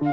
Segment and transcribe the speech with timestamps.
[0.00, 0.06] All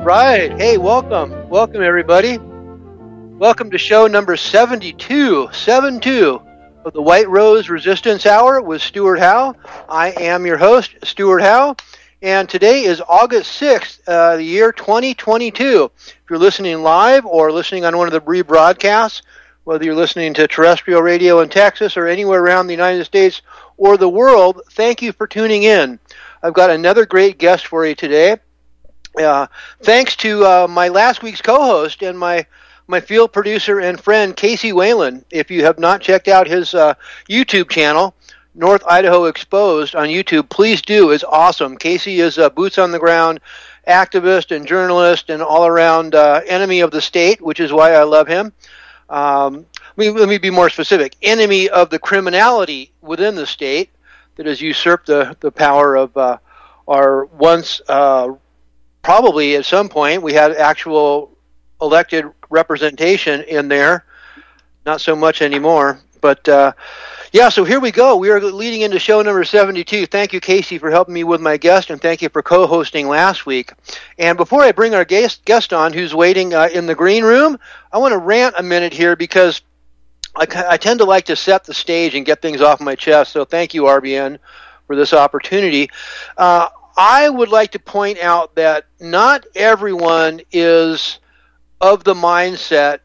[0.00, 0.50] right.
[0.58, 1.48] Hey, welcome.
[1.48, 2.38] Welcome, everybody.
[2.38, 6.42] Welcome to show number 72, 72
[6.84, 9.54] of the White Rose Resistance Hour with Stewart Howe.
[9.88, 11.76] I am your host, Stewart Howe,
[12.22, 15.90] and today is August 6th, uh, the year 2022.
[15.96, 19.22] If you're listening live or listening on one of the rebroadcasts,
[19.64, 23.42] whether you're listening to terrestrial radio in Texas or anywhere around the United States
[23.76, 25.98] or the world, thank you for tuning in.
[26.44, 28.36] I've got another great guest for you today.
[29.18, 29.48] Uh,
[29.82, 32.46] thanks to uh, my last week's co-host and my
[32.88, 35.24] my field producer and friend Casey Whalen.
[35.30, 36.94] If you have not checked out his uh,
[37.28, 38.14] YouTube channel,
[38.54, 41.10] North Idaho Exposed on YouTube, please do.
[41.10, 41.76] is awesome.
[41.76, 43.40] Casey is a boots on the ground
[43.88, 48.02] activist and journalist and all around uh, enemy of the state, which is why I
[48.02, 48.52] love him.
[49.08, 51.16] Um, let, me, let me be more specific.
[51.22, 53.90] Enemy of the criminality within the state
[54.36, 56.38] that has usurped the, the power of uh,
[56.86, 58.32] our once uh,
[59.02, 61.36] probably at some point we had actual
[61.80, 64.04] elected representation in there.
[64.84, 66.72] Not so much anymore, but uh,
[67.32, 67.48] yeah.
[67.48, 68.16] So here we go.
[68.16, 70.06] We are leading into show number seventy-two.
[70.06, 73.46] Thank you, Casey, for helping me with my guest, and thank you for co-hosting last
[73.46, 73.72] week.
[74.18, 77.58] And before I bring our guest guest on, who's waiting uh, in the green room,
[77.92, 79.62] I want to rant a minute here because.
[80.34, 83.32] I, I tend to like to set the stage and get things off my chest.
[83.32, 84.38] So thank you, RBN,
[84.86, 85.90] for this opportunity.
[86.38, 91.18] Uh, I would like to point out that not everyone is
[91.82, 93.00] of the mindset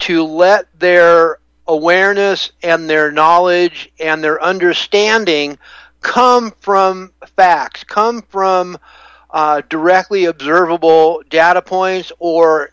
[0.00, 5.58] to let their awareness and their knowledge and their understanding
[6.00, 8.78] come from facts, come from
[9.30, 12.70] uh, directly observable data points or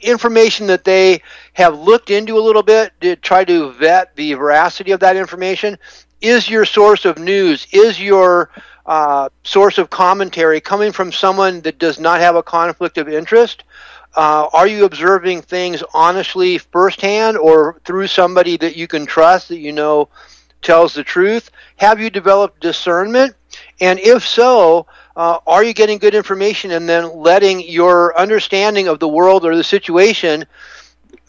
[0.00, 1.20] information that they
[1.54, 5.78] have looked into a little bit to try to vet the veracity of that information.
[6.20, 8.50] Is your source of news, is your
[8.86, 13.64] uh, source of commentary coming from someone that does not have a conflict of interest?
[14.16, 19.58] Uh, are you observing things honestly firsthand or through somebody that you can trust that
[19.58, 20.08] you know
[20.62, 21.50] tells the truth?
[21.76, 23.34] Have you developed discernment?
[23.80, 24.86] And if so,
[25.16, 29.56] uh, are you getting good information and then letting your understanding of the world or
[29.56, 30.44] the situation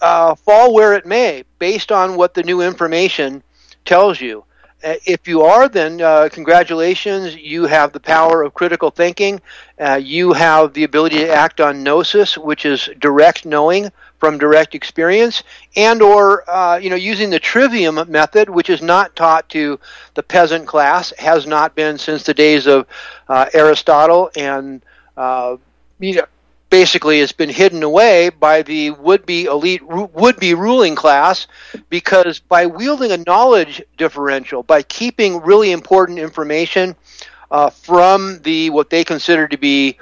[0.02, 3.44] uh, fall where it may based on what the new information
[3.84, 4.44] tells you?
[4.86, 7.36] Uh, if you are, then uh, congratulations.
[7.36, 9.42] You have the power of critical thinking.
[9.80, 14.76] Uh, you have the ability to act on gnosis, which is direct knowing from direct
[14.76, 15.44] experience,
[15.76, 19.80] and or uh, you know using the trivium method, which is not taught to
[20.14, 22.86] the peasant class, has not been since the days of
[23.28, 24.84] uh, Aristotle and
[25.18, 25.58] uh,
[26.00, 26.26] you know,
[26.70, 31.48] basically has been hidden away by the would-be elite would-be ruling class
[31.90, 36.96] because by wielding a knowledge differential by keeping really important information
[37.52, 39.98] uh, from the what they consider to be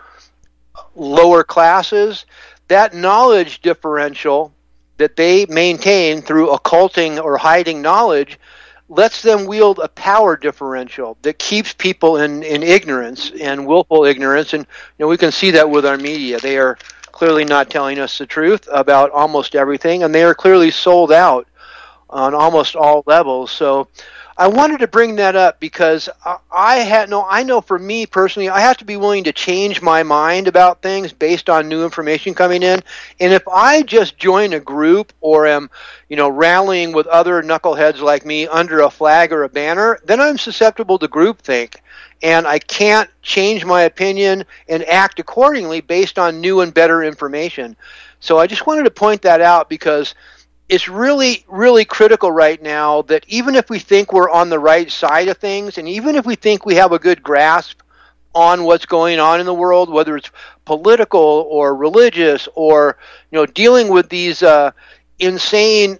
[0.95, 2.25] lower classes
[2.69, 4.53] that knowledge differential
[4.97, 8.39] that they maintain through occulting or hiding knowledge
[8.95, 14.53] lets them wield a power differential that keeps people in, in ignorance and willful ignorance.
[14.53, 14.65] And
[14.97, 16.39] you know, we can see that with our media.
[16.39, 16.77] They are
[17.11, 21.47] clearly not telling us the truth about almost everything, and they are clearly sold out
[22.09, 23.49] on almost all levels.
[23.49, 23.87] So
[24.35, 26.09] I wanted to bring that up because
[26.51, 27.25] I had no.
[27.27, 30.81] I know for me personally, I have to be willing to change my mind about
[30.81, 32.79] things based on new information coming in.
[33.19, 35.69] And if I just join a group or am,
[36.09, 40.19] you know, rallying with other knuckleheads like me under a flag or a banner, then
[40.19, 41.75] I'm susceptible to groupthink,
[42.23, 47.75] and I can't change my opinion and act accordingly based on new and better information.
[48.19, 50.15] So I just wanted to point that out because
[50.69, 54.89] it's really, really critical right now that even if we think we're on the right
[54.91, 57.81] side of things, and even if we think we have a good grasp
[58.33, 60.31] on what's going on in the world, whether it's
[60.65, 62.97] political or religious or
[63.31, 64.71] you know dealing with these uh,
[65.19, 65.99] insane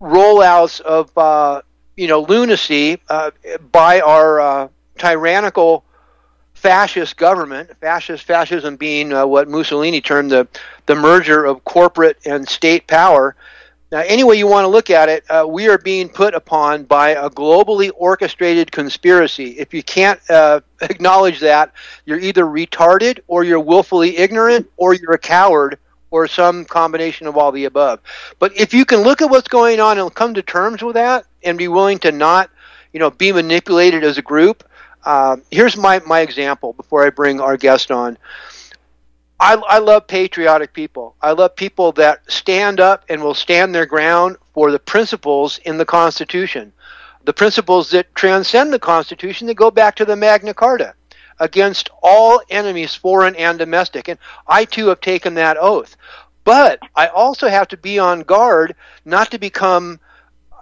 [0.00, 1.60] rollouts of uh,
[1.96, 3.30] you know lunacy uh,
[3.70, 5.84] by our uh, tyrannical
[6.54, 10.48] fascist government, fascist fascism being uh, what Mussolini termed the
[10.86, 13.36] the merger of corporate and state power.
[13.90, 16.84] Now, any way you want to look at it, uh, we are being put upon
[16.84, 19.58] by a globally orchestrated conspiracy.
[19.58, 21.72] If you can't uh, acknowledge that,
[22.06, 25.78] you're either retarded, or you're willfully ignorant, or you're a coward,
[26.10, 28.00] or some combination of all the above.
[28.38, 31.24] But if you can look at what's going on and come to terms with that,
[31.42, 32.50] and be willing to not,
[32.92, 34.64] you know, be manipulated as a group,
[35.04, 38.18] Uh, here's my, my example before I bring our guest on.
[39.40, 41.16] I, I love patriotic people.
[41.22, 45.78] I love people that stand up and will stand their ground for the principles in
[45.78, 46.74] the Constitution,
[47.24, 50.92] the principles that transcend the Constitution that go back to the Magna Carta
[51.38, 54.08] against all enemies, foreign and domestic.
[54.08, 55.96] And I too have taken that oath.
[56.44, 58.76] But I also have to be on guard
[59.06, 60.00] not to become,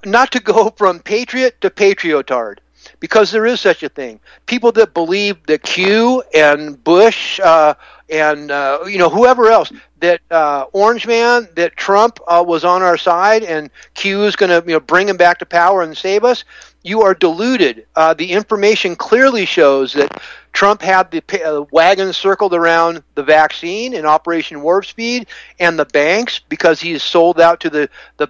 [0.05, 2.59] not to go from patriot to patriotard
[3.01, 4.21] because there is such a thing.
[4.47, 7.75] People that believe that Q and Bush uh,
[8.11, 9.71] and uh, you know whoever else
[10.01, 14.51] that uh, Orange Man that Trump uh, was on our side and Q is going
[14.51, 16.45] to you know bring him back to power and save us.
[16.83, 17.87] You are deluded.
[17.97, 23.95] Uh, the information clearly shows that Trump had the uh, wagon circled around the vaccine
[23.95, 25.27] in Operation Warp Speed
[25.59, 28.29] and the banks because he's sold out to the the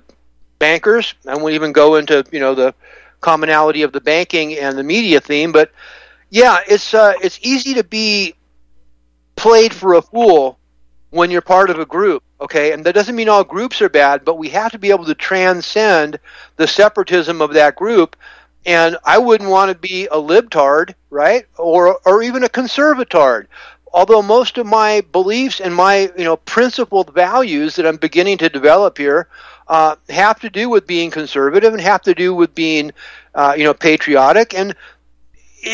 [0.58, 1.14] bankers.
[1.26, 2.75] I won't even go into you know the
[3.20, 5.70] commonality of the banking and the media theme, but
[6.31, 8.35] yeah, it's uh, it's easy to be
[9.37, 10.59] played for a fool
[11.11, 12.73] when you're part of a group, okay?
[12.73, 15.15] And that doesn't mean all groups are bad, but we have to be able to
[15.15, 16.19] transcend
[16.56, 18.17] the separatism of that group.
[18.67, 21.47] And I wouldn't want to be a libtard, right?
[21.56, 23.47] Or or even a conservatard.
[23.91, 28.50] Although most of my beliefs and my you know principled values that I'm beginning to
[28.50, 29.29] develop here
[29.69, 32.93] uh, have to do with being conservative and have to do with being
[33.35, 34.75] uh, you know patriotic and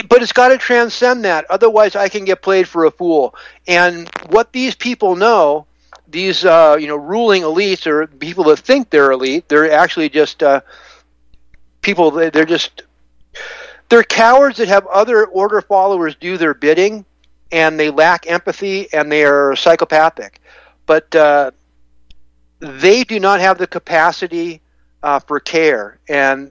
[0.09, 1.47] but it's got to transcend that.
[1.51, 3.35] Otherwise, I can get played for a fool.
[3.67, 5.67] And what these people know,
[6.09, 10.43] these uh, you know ruling elites or people that think they're elite, they're actually just
[10.43, 10.61] uh,
[11.83, 12.11] people.
[12.11, 12.83] They're just
[13.89, 17.05] they're cowards that have other order followers do their bidding,
[17.53, 20.41] and they lack empathy and they are psychopathic.
[20.87, 21.51] But uh,
[22.61, 24.61] they do not have the capacity
[25.03, 26.51] uh, for care, and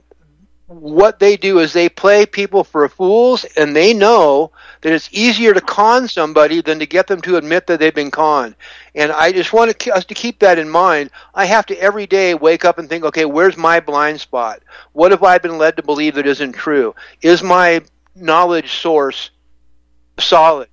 [0.66, 5.52] what they do is they play people for fools and they know that it's easier
[5.52, 8.54] to con somebody than to get them to admit that they've been conned.
[8.94, 11.10] And I just want us to keep that in mind.
[11.34, 14.62] I have to every day wake up and think, okay, where's my blind spot?
[14.92, 16.94] What have I been led to believe that isn't true?
[17.20, 17.82] Is my
[18.14, 19.30] knowledge source
[20.18, 20.68] solid?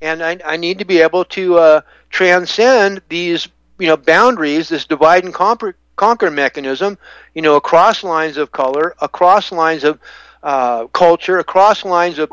[0.00, 1.80] And I, I need to be able to uh,
[2.10, 6.98] transcend these you know boundaries, this divide and conquer conquer mechanism,
[7.34, 9.98] you know, across lines of color, across lines of
[10.42, 12.32] uh, culture, across lines of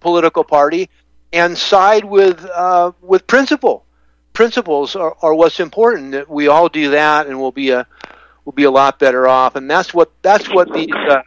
[0.00, 0.90] political party,
[1.32, 3.84] and side with uh, with principle.
[4.32, 6.12] Principles are, are what's important.
[6.12, 7.86] That we all do that, and we'll be a
[8.44, 9.56] we'll be a lot better off.
[9.56, 11.22] And that's what that's what these uh,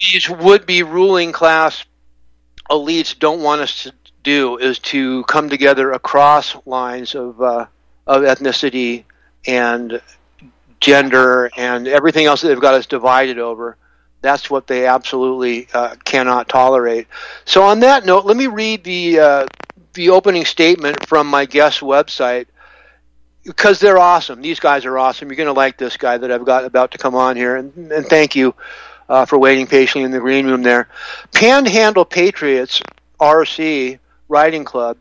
[0.00, 1.84] these would be ruling class
[2.70, 3.92] elites don't want us to
[4.22, 7.66] do is to come together across lines of uh,
[8.06, 9.04] of ethnicity
[9.46, 10.00] and
[10.80, 13.76] gender and everything else that they've got us divided over.
[14.20, 17.06] That's what they absolutely uh, cannot tolerate.
[17.44, 19.46] So, on that note, let me read the uh,
[19.92, 22.46] the opening statement from my guest website
[23.44, 24.40] because they're awesome.
[24.40, 25.28] These guys are awesome.
[25.28, 27.92] You're going to like this guy that I've got about to come on here, and,
[27.92, 28.54] and thank you
[29.08, 30.88] uh, for waiting patiently in the green room there.
[31.32, 32.82] Panhandle Patriots
[33.20, 33.98] RC
[34.28, 34.96] Riding Club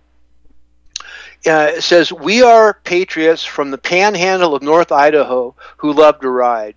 [1.45, 6.29] uh, it says, We are patriots from the panhandle of North Idaho who love to
[6.29, 6.75] ride.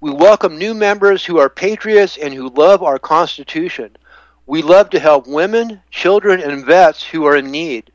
[0.00, 3.96] We welcome new members who are patriots and who love our Constitution.
[4.46, 7.90] We love to help women, children, and vets who are in need.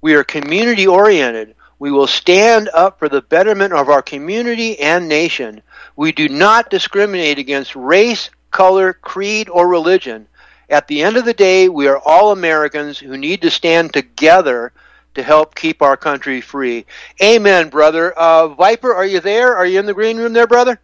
[0.00, 1.54] We are community oriented.
[1.78, 5.62] We will stand up for the betterment of our community and nation.
[5.96, 10.26] We do not discriminate against race, color, creed, or religion.
[10.70, 14.72] At the end of the day, we are all Americans who need to stand together
[15.18, 16.86] to help keep our country free.
[17.22, 18.12] Amen, brother.
[18.12, 19.56] Uh, Viper, are you there?
[19.56, 20.80] Are you in the green room there, brother?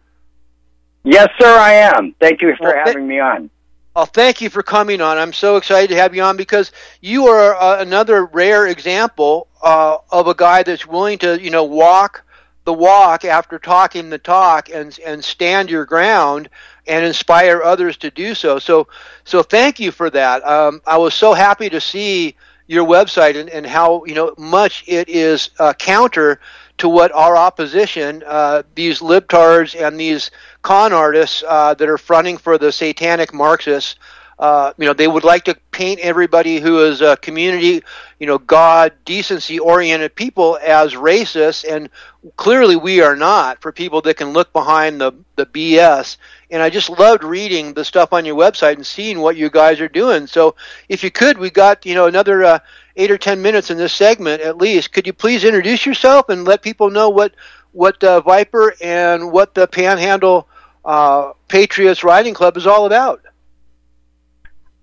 [1.03, 2.13] Yes, sir, I am.
[2.19, 3.49] Thank you for well, having th- me on.
[3.95, 5.17] Well, thank you for coming on.
[5.17, 9.97] I'm so excited to have you on because you are uh, another rare example uh,
[10.11, 12.23] of a guy that's willing to, you know, walk
[12.65, 16.49] the walk after talking the talk and and stand your ground
[16.87, 18.59] and inspire others to do so.
[18.59, 18.87] So,
[19.23, 20.45] so thank you for that.
[20.45, 22.35] Um, I was so happy to see
[22.67, 26.39] your website and, and how you know much it is uh, counter
[26.77, 30.31] to what our opposition, uh, these libtards and these
[30.61, 33.95] con artists uh, that are fronting for the satanic Marxists,
[34.37, 37.81] uh, you know, they would like to paint everybody who is a community,
[38.19, 41.89] you know, God, decency oriented people as racist, and
[42.35, 46.17] clearly we are not for people that can look behind the, the BS.
[46.51, 49.79] And I just loved reading the stuff on your website and seeing what you guys
[49.79, 50.27] are doing.
[50.27, 50.55] So
[50.89, 52.59] if you could, we got, you know, another uh,
[52.97, 54.91] eight or ten minutes in this segment at least.
[54.91, 57.33] Could you please introduce yourself and let people know what,
[57.71, 60.49] what uh, Viper and what the Panhandle
[60.83, 63.21] uh, Patriots Riding Club is all about?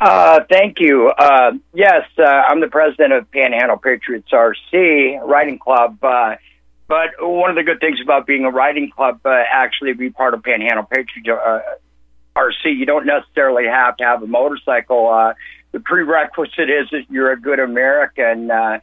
[0.05, 1.13] Uh, thank you.
[1.17, 5.97] Uh, yes, uh, I'm the president of Panhandle Patriots RC Riding Club.
[6.03, 6.35] Uh,
[6.89, 10.35] but one of the good things about being a riding club, uh, actually be part
[10.35, 11.61] of Panhandle Patriots uh,
[12.35, 15.09] RC, you don't necessarily have to have a motorcycle.
[15.09, 15.35] Uh,
[15.71, 18.51] the prerequisite is that you're a good American.
[18.51, 18.81] Uh,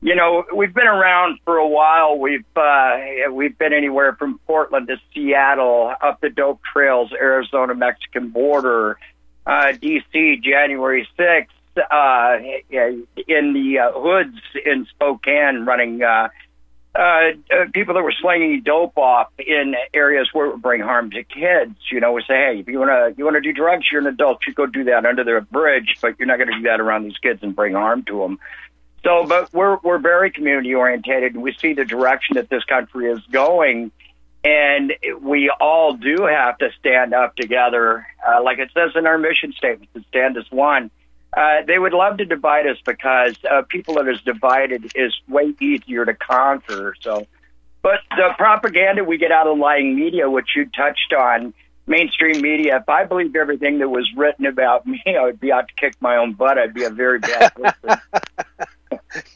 [0.00, 2.18] you know, we've been around for a while.
[2.18, 2.98] We've uh,
[3.32, 8.98] we've been anywhere from Portland to Seattle, up the dope trails, Arizona Mexican border,
[9.46, 10.40] uh, D.C.
[10.42, 12.38] January sixth, uh,
[12.70, 16.02] in the uh, hoods in Spokane, running.
[16.02, 16.28] Uh,
[16.94, 21.10] uh, uh, people that were slinging dope off in areas where it would bring harm
[21.10, 21.74] to kids.
[21.90, 24.02] You know, we say, hey, if you want to you want to do drugs, you're
[24.02, 24.46] an adult.
[24.46, 27.04] You go do that under the bridge, but you're not going to do that around
[27.04, 28.38] these kids and bring harm to them.
[29.04, 31.34] So, but we're we're very community orientated.
[31.34, 33.90] We see the direction that this country is going,
[34.44, 39.18] and we all do have to stand up together, uh, like it says in our
[39.18, 40.90] mission statement, to stand as one.
[41.34, 45.54] Uh, they would love to divide us because uh, people that is divided is way
[45.60, 46.94] easier to conquer.
[47.00, 47.26] So,
[47.82, 51.54] but the propaganda we get out of lying media, which you touched on,
[51.86, 52.78] mainstream media.
[52.78, 55.94] If I believed everything that was written about me, I would be out to kick
[56.00, 56.58] my own butt.
[56.58, 58.00] I'd be a very bad person.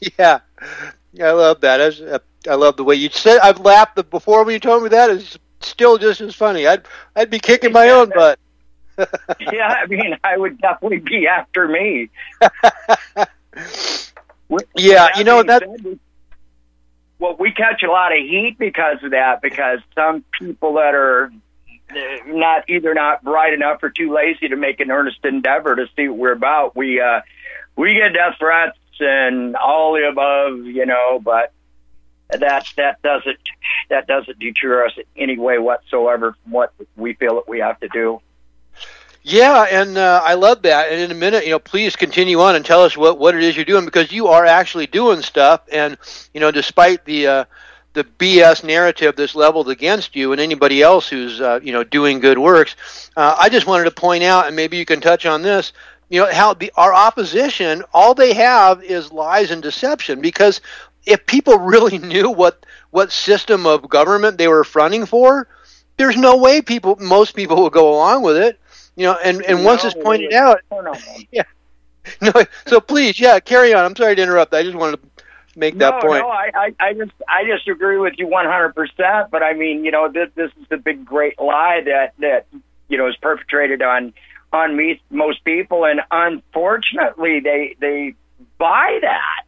[0.19, 0.39] yeah,
[1.13, 2.21] yeah, I love that.
[2.49, 3.39] I, love the way you said.
[3.39, 5.09] I've laughed before when you told me that.
[5.09, 6.67] It's still just as funny.
[6.67, 6.83] I'd
[7.15, 8.39] I'd be kicking my own butt.
[9.39, 12.09] yeah, I mean, I would definitely be after me.
[14.75, 15.63] yeah, you know that.
[17.19, 19.41] well, we catch a lot of heat because of that.
[19.41, 21.31] Because some people that are
[22.25, 26.07] not either not bright enough or too lazy to make an earnest endeavor to see
[26.07, 26.75] what we're about.
[26.75, 27.21] We uh,
[27.75, 31.53] we get death threats and all the above, you know, but
[32.29, 33.39] that that doesn't
[33.89, 37.79] that doesn't deter us in any way whatsoever from what we feel that we have
[37.79, 38.21] to do.
[39.29, 40.89] Yeah, and uh, I love that.
[40.89, 43.43] And in a minute, you know, please continue on and tell us what, what it
[43.43, 45.63] is you're doing because you are actually doing stuff.
[45.69, 45.97] And
[46.33, 47.45] you know, despite the uh,
[47.91, 52.21] the BS narrative that's leveled against you and anybody else who's uh, you know doing
[52.21, 55.41] good works, uh, I just wanted to point out, and maybe you can touch on
[55.41, 55.73] this.
[56.07, 60.21] You know how the our opposition, all they have is lies and deception.
[60.21, 60.61] Because
[61.07, 65.47] if people really knew what what system of government they were fronting for,
[65.97, 68.59] there's no way people most people will go along with it
[68.97, 70.59] you know, and and once it's pointed out,
[71.31, 71.43] yeah.
[72.21, 72.31] No,
[72.65, 73.85] so please, yeah, carry on.
[73.85, 74.53] I'm sorry to interrupt.
[74.53, 75.23] I just wanted to
[75.55, 76.21] make no, that point.
[76.21, 78.73] No, I, I, I just, I just agree with you 100.
[78.73, 82.47] percent But I mean, you know, this, this is the big, great lie that that
[82.89, 84.13] you know is perpetrated on
[84.51, 88.15] on me, most people, and unfortunately, they they
[88.57, 89.43] buy that.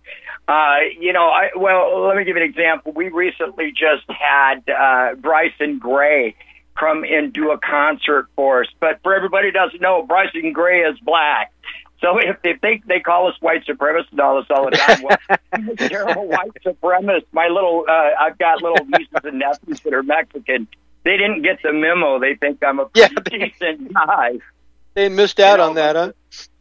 [0.49, 2.91] Uh, you know, I, well, let me give you an example.
[2.91, 6.35] We recently just had uh, Bryson Gray
[6.75, 8.67] come and do a concert for us.
[8.79, 11.53] But for everybody who doesn't know, Bryson Gray is black.
[12.01, 15.03] So if, if they they call us white supremacists and all this all the time,
[15.03, 15.17] well,
[15.53, 17.25] I'm a white supremacist.
[17.31, 20.67] My little uh, I've got little nieces and nephews that are Mexican.
[21.03, 22.19] They didn't get the memo.
[22.19, 24.39] They think I'm a pretty yeah, decent guy.
[24.99, 26.11] They missed out you know, on that, huh?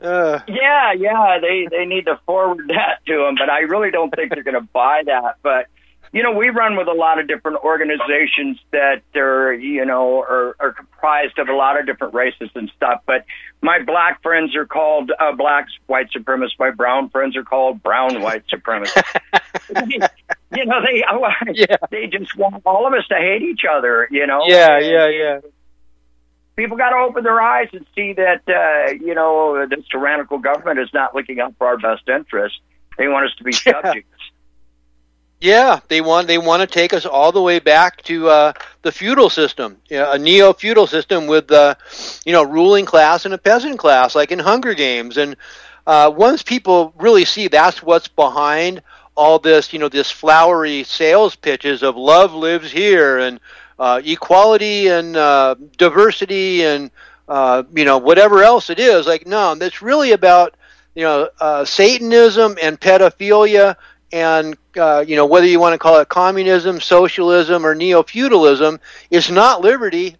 [0.00, 0.40] Uh.
[0.46, 1.38] Yeah, yeah.
[1.40, 4.54] They they need to forward that to them, but I really don't think they're going
[4.54, 5.38] to buy that.
[5.42, 5.66] But
[6.12, 10.54] you know, we run with a lot of different organizations that are, you know, are,
[10.60, 13.02] are comprised of a lot of different races and stuff.
[13.06, 13.24] But
[13.60, 16.60] my black friends are called uh, black white supremacists.
[16.60, 19.02] My brown friends are called brown white supremacists.
[20.54, 21.02] you know, they
[21.54, 21.76] yeah.
[21.90, 24.06] they just want all of us to hate each other.
[24.12, 24.44] You know.
[24.46, 25.40] Yeah, yeah, yeah.
[26.58, 30.80] People got to open their eyes and see that uh, you know this tyrannical government
[30.80, 32.58] is not looking out for our best interests.
[32.98, 34.10] They want us to be subjects.
[35.40, 38.90] Yeah, they want they want to take us all the way back to uh, the
[38.90, 41.76] feudal system, you know, a neo feudal system with uh,
[42.26, 45.16] you know ruling class and a peasant class, like in Hunger Games.
[45.16, 45.36] And
[45.86, 48.82] uh, once people really see that's what's behind
[49.14, 53.38] all this, you know, this flowery sales pitches of love lives here and
[53.78, 56.90] uh, equality and uh, diversity and
[57.28, 60.56] uh, you know whatever else it is, like no, that's really about
[60.94, 63.76] you know uh, Satanism and pedophilia
[64.12, 68.80] and uh, you know whether you want to call it communism, socialism, or neo feudalism,
[69.10, 70.16] It's not liberty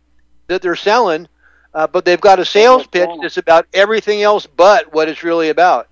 [0.49, 1.29] that they're selling,
[1.75, 5.49] uh, but they've got a sales pitch that's about everything else but what it's really
[5.49, 5.89] about.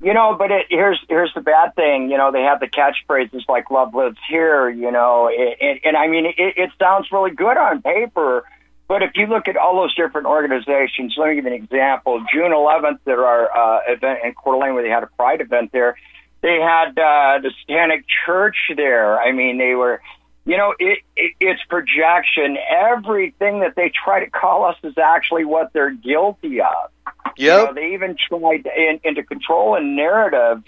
[0.00, 2.10] You know, but it, here's here's the bad thing.
[2.10, 6.06] You know, they have the catchphrases like "Love lives here." You know, and, and I
[6.06, 8.44] mean, it, it sounds really good on paper.
[8.86, 12.24] But if you look at all those different organizations, let me give you an example.
[12.32, 15.72] June 11th, there are uh, event in Coeur d'Alene where they had a Pride event
[15.72, 15.96] there
[16.40, 19.20] they had uh, the Satanic Church there.
[19.20, 20.00] I mean, they were,
[20.44, 22.56] you know, it, it, it's projection.
[22.70, 26.90] Everything that they try to call us is actually what they're guilty of.
[27.38, 27.60] Yeah.
[27.60, 30.62] You know, they even tried to, in, into control and narrative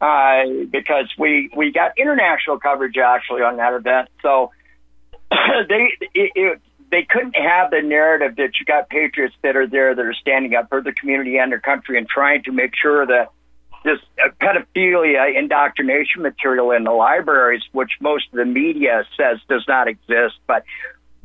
[0.00, 4.08] uh, because we we got international coverage actually on that event.
[4.22, 4.50] So
[5.30, 9.94] they it, it, they couldn't have the narrative that you got patriots that are there
[9.94, 13.06] that are standing up for the community and their country and trying to make sure
[13.06, 13.30] that
[13.84, 19.64] this uh, pedophilia indoctrination material in the libraries, which most of the media says does
[19.68, 20.64] not exist, but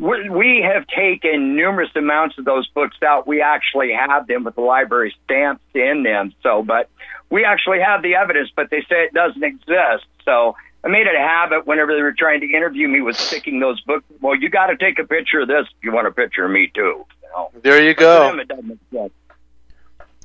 [0.01, 3.27] we have taken numerous amounts of those books out.
[3.27, 6.34] We actually have them with the library stamps in them.
[6.41, 6.89] So, but
[7.29, 10.05] we actually have the evidence, but they say it doesn't exist.
[10.25, 13.60] So I made it a habit whenever they were trying to interview me with sticking
[13.60, 14.03] those books.
[14.22, 16.51] Well, you got to take a picture of this if you want a picture of
[16.51, 17.05] me too.
[17.22, 17.51] You know?
[17.62, 18.34] There you go.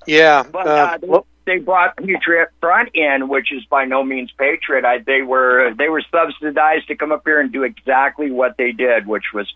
[0.07, 0.43] Yeah.
[0.43, 4.33] But uh, uh, they, well, they brought Patriot Front in, which is by no means
[4.37, 4.85] patriot.
[4.85, 8.73] I, they were they were subsidized to come up here and do exactly what they
[8.73, 9.53] did, which was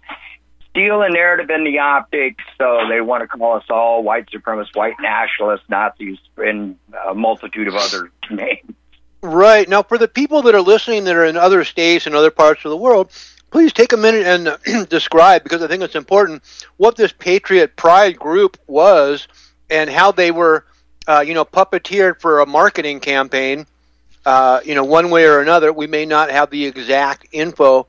[0.70, 2.42] steal a narrative in the optics.
[2.58, 6.76] So they want to call us all white supremacists, white nationalists, Nazis, and
[7.08, 8.74] a multitude of other names.
[9.22, 9.68] Right.
[9.68, 12.64] Now, for the people that are listening that are in other states and other parts
[12.64, 13.10] of the world,
[13.50, 16.42] please take a minute and describe, because I think it's important,
[16.78, 19.28] what this Patriot Pride group was
[19.70, 20.64] and how they were,
[21.06, 23.66] uh, you know, puppeteered for a marketing campaign.
[24.26, 27.86] Uh, you know, one way or another, we may not have the exact info.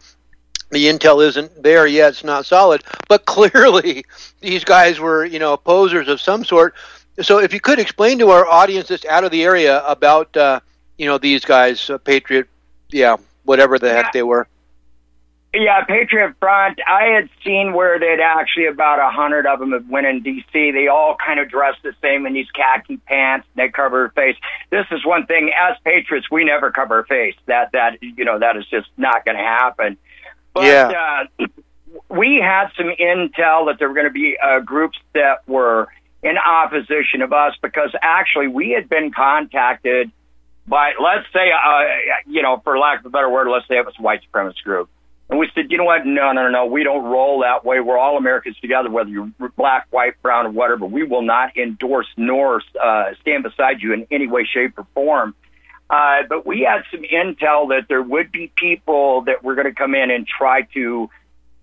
[0.70, 2.84] The intel isn't there yet; it's not solid.
[3.10, 4.06] But clearly,
[4.40, 6.76] these guys were, you know, posers of some sort.
[7.22, 10.62] So, if you could explain to our audience that's out of the area about uh,
[10.98, 12.48] you know these guys, uh, Patriot,
[12.90, 14.48] yeah, whatever the heck they were.
[15.54, 16.80] Yeah, Patriot Front.
[16.88, 20.72] I had seen where they'd actually about a hundred of them have went in D.C.
[20.72, 23.48] They all kind of dress the same in these khaki pants.
[23.56, 24.38] They cover their face.
[24.70, 25.50] This is one thing.
[25.50, 27.36] As patriots, we never cover our face.
[27.48, 29.98] That that you know that is just not going to happen.
[30.54, 31.26] But yeah.
[31.42, 31.48] uh,
[32.10, 35.90] we had some intel that there were going to be uh, groups that were
[36.24, 40.12] in opposition of us because actually we had been contacted
[40.68, 41.82] by, let's say, uh,
[42.28, 44.64] you know, for lack of a better word, let's say it was a white supremacist
[44.64, 44.90] group.
[45.32, 46.06] And we said, you know what?
[46.06, 46.66] No, no, no, no.
[46.66, 47.80] We don't roll that way.
[47.80, 50.86] We're all Americans together, whether you're black, white, brown, or whatever.
[50.86, 55.34] We will not endorse nor uh, stand beside you in any way, shape, or form.
[55.90, 59.74] Uh, but we had some intel that there would be people that were going to
[59.74, 61.10] come in and try to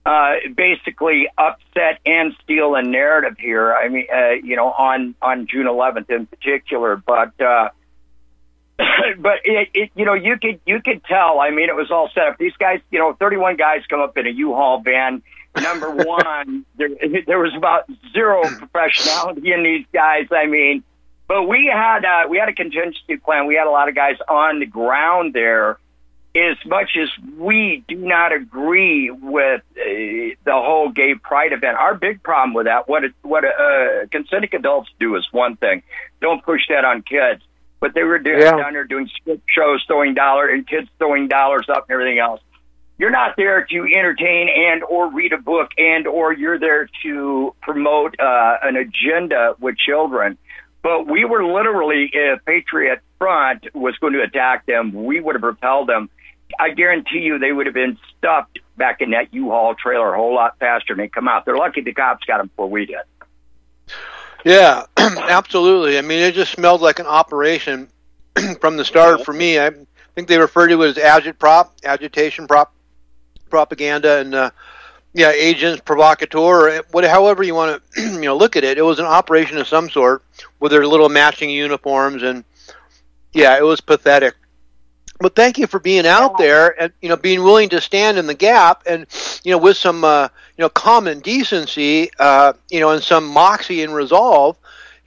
[0.06, 3.74] uh, basically upset and steal a narrative here.
[3.74, 6.96] I mean, uh, you know, on on June 11th in particular.
[6.96, 7.68] But uh,
[9.18, 11.40] but it, it, you know, you could you could tell.
[11.40, 12.38] I mean, it was all set up.
[12.38, 15.22] These guys, you know, 31 guys come up in a U-Haul van.
[15.60, 16.90] Number one, there,
[17.26, 20.28] there was about zero professionality in these guys.
[20.30, 20.84] I mean,
[21.26, 23.46] but we had uh, we had a contingency plan.
[23.46, 25.78] We had a lot of guys on the ground there.
[26.36, 29.82] As much as we do not agree with uh,
[30.44, 34.50] the whole gay pride event, our big problem with that, what it, what uh, consenting
[34.54, 35.82] adults do is one thing.
[36.20, 37.42] Don't push that on kids
[37.80, 38.56] but they were doing, yeah.
[38.56, 42.40] down there doing script shows, throwing dollar and kids throwing dollars up and everything else.
[42.98, 47.54] You're not there to entertain and or read a book and or you're there to
[47.62, 50.36] promote uh, an agenda with children.
[50.82, 55.42] But we were literally, if Patriot Front was going to attack them, we would have
[55.42, 56.08] repelled them.
[56.58, 60.34] I guarantee you they would have been stuffed back in that U-Haul trailer a whole
[60.34, 61.44] lot faster than they come out.
[61.44, 62.96] They're lucky the cops got them before we did.
[64.48, 65.98] Yeah, absolutely.
[65.98, 67.86] I mean, it just smelled like an operation
[68.62, 69.60] from the start for me.
[69.60, 69.70] I
[70.14, 72.72] think they refer to it as agitprop, agitation prop,
[73.50, 74.50] propaganda, and uh,
[75.12, 78.78] yeah, agents provocateur, or however you want to you know look at it.
[78.78, 80.22] It was an operation of some sort
[80.60, 82.42] with their little matching uniforms, and
[83.34, 84.34] yeah, it was pathetic.
[85.20, 88.26] But thank you for being out there and you know being willing to stand in
[88.26, 89.06] the gap and
[89.44, 93.82] you know with some uh, you know common decency uh, you know and some moxie
[93.82, 94.56] and resolve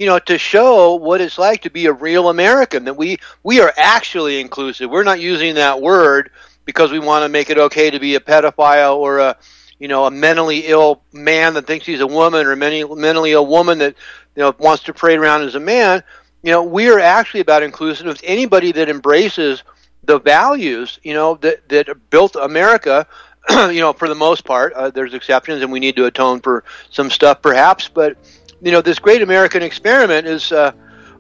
[0.02, 3.62] you know to show what it's like to be a real American that we we
[3.62, 4.89] are actually inclusive.
[4.89, 6.32] We're not using that word
[6.65, 9.38] because we want to make it okay to be a pedophile or a
[9.80, 13.45] you know a mentally ill man that thinks he's a woman or a mentally ill
[13.45, 13.95] woman that
[14.36, 16.04] you know wants to parade around as a man.
[16.41, 18.19] You know we are actually about inclusive.
[18.24, 19.63] Anybody that embraces
[20.04, 23.08] the values, you know, that that built America.
[23.50, 26.64] you know, for the most part, uh, there's exceptions, and we need to atone for
[26.92, 27.88] some stuff, perhaps.
[27.88, 28.16] But
[28.62, 30.72] you know, this great American experiment is uh,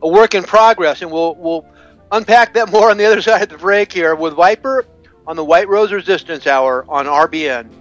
[0.01, 1.65] a work in progress, and we'll we'll
[2.11, 4.85] unpack that more on the other side of the break here with Viper
[5.25, 7.80] on the White Rose Resistance Hour on RBN.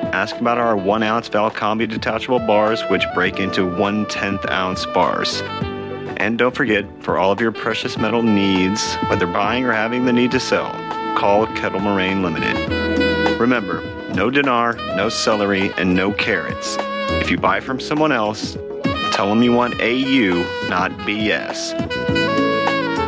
[0.13, 5.41] Ask about our 1 ounce Valcambi detachable bars, which break into one tenth ounce bars.
[6.17, 10.11] And don't forget, for all of your precious metal needs, whether buying or having the
[10.11, 10.69] need to sell,
[11.15, 13.39] call Kettle Moraine Limited.
[13.39, 13.81] Remember,
[14.13, 16.75] no dinar, no celery, and no carrots.
[17.21, 18.57] If you buy from someone else,
[19.13, 22.20] tell them you want AU, not BS.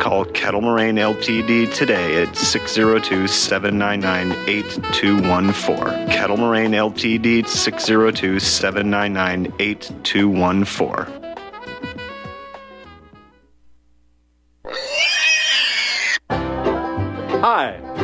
[0.04, 6.08] Call Kettle Moraine Ltd today at 602 799 8214.
[6.08, 11.23] Kettle Moraine Ltd 602 799 8214.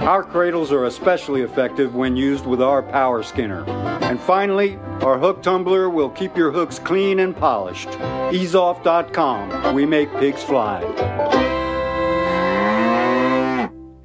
[0.00, 3.64] Our cradles are especially effective when used with our power skinner.
[4.02, 7.88] And finally, our hook tumbler will keep your hooks clean and polished.
[7.88, 9.74] Easeoff.com.
[9.74, 10.82] We make pigs fly.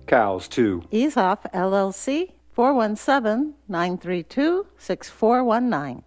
[0.08, 0.84] Cows, too.
[0.91, 6.04] Easeoff LLC, 417 932 6419.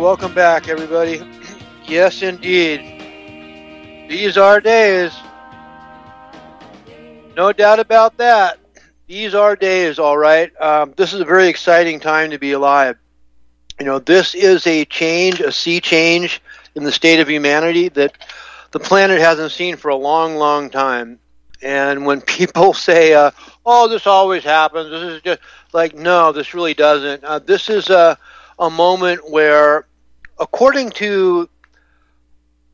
[0.00, 1.20] Welcome back, everybody.
[1.86, 2.78] Yes, indeed.
[4.08, 5.12] These are days.
[7.36, 8.60] No doubt about that.
[9.08, 10.52] These are days, all right.
[10.60, 12.96] Um, this is a very exciting time to be alive.
[13.80, 16.40] You know, this is a change, a sea change
[16.76, 18.16] in the state of humanity that
[18.70, 21.18] the planet hasn't seen for a long, long time.
[21.60, 23.32] And when people say, uh,
[23.66, 25.40] "Oh, this always happens," this is just
[25.72, 27.24] like, no, this really doesn't.
[27.24, 28.16] Uh, this is a
[28.60, 29.86] a moment where,
[30.40, 31.48] according to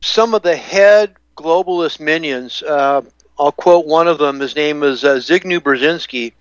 [0.01, 3.01] some of the head globalist minions, uh,
[3.37, 4.39] I'll quote one of them.
[4.39, 6.33] His name is uh, Zygmunt Brzezinski,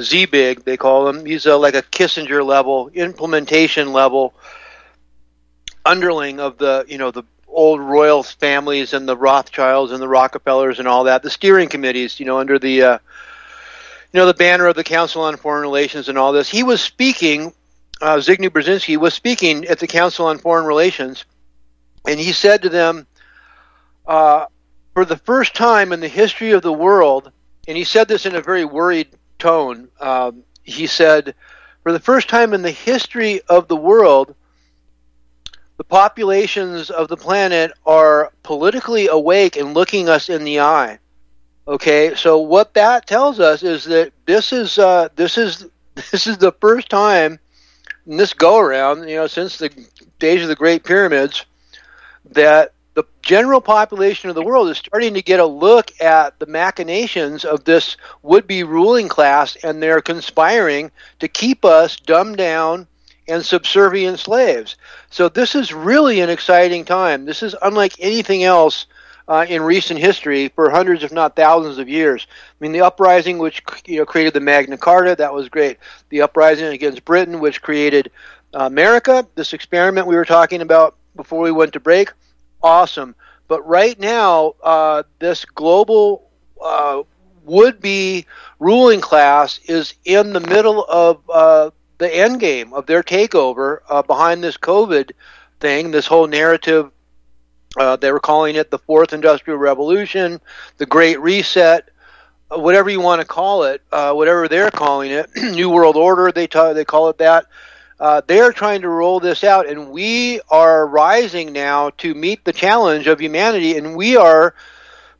[0.00, 1.26] Z-Big, they call him.
[1.26, 4.32] He's uh, like a Kissinger level, implementation level
[5.84, 10.78] underling of the, you know, the old royal families and the Rothschilds and the Rockefellers
[10.78, 11.22] and all that.
[11.22, 12.98] The steering committees, you know, under the, uh,
[14.12, 16.48] you know, the banner of the Council on Foreign Relations and all this.
[16.48, 17.52] He was speaking
[18.02, 21.24] uh, Zygmunt Brzezinski was speaking at the Council on Foreign Relations,
[22.06, 23.06] and he said to them,
[24.06, 24.46] uh,
[24.92, 27.30] for the first time in the history of the world,
[27.68, 31.34] and he said this in a very worried tone, um, he said,
[31.84, 34.34] for the first time in the history of the world,
[35.76, 40.98] the populations of the planet are politically awake and looking us in the eye.
[41.68, 46.38] Okay, so what that tells us is that this is uh, this is this is
[46.38, 47.38] the first time
[48.06, 49.70] in this go around, you know, since the
[50.18, 51.44] days of the Great Pyramids,
[52.32, 56.46] that the general population of the world is starting to get a look at the
[56.46, 62.86] machinations of this would be ruling class, and they're conspiring to keep us dumbed down
[63.28, 64.76] and subservient slaves.
[65.10, 67.24] So, this is really an exciting time.
[67.24, 68.86] This is unlike anything else
[69.28, 72.26] uh, in recent history for hundreds, if not thousands, of years.
[72.30, 75.78] I mean, the uprising which you know created the Magna Carta, that was great.
[76.10, 78.10] The uprising against Britain, which created
[78.54, 79.26] uh, America.
[79.34, 82.12] This experiment we were talking about before we went to break,
[82.62, 83.14] awesome.
[83.48, 86.30] But right now, uh, this global
[86.62, 87.02] uh,
[87.44, 88.26] would-be
[88.58, 94.02] ruling class is in the middle of uh, the end game of their takeover uh,
[94.02, 95.12] behind this COVID
[95.60, 96.90] thing, this whole narrative.
[97.76, 100.40] Uh, they were calling it the fourth industrial revolution,
[100.76, 101.88] the Great Reset,
[102.50, 106.32] uh, whatever you want to call it, uh, whatever they're calling it, New World Order.
[106.32, 107.46] They t- they call it that.
[107.98, 112.52] Uh, they're trying to roll this out, and we are rising now to meet the
[112.52, 114.54] challenge of humanity, and we are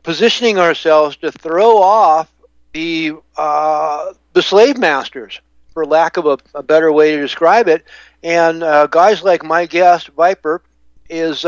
[0.02, 2.30] positioning ourselves to throw off
[2.72, 5.40] the uh, the slave masters,
[5.72, 7.84] for lack of a, a, better way to describe it.
[8.22, 10.62] And uh, guys like my guest Viper
[11.08, 11.44] is,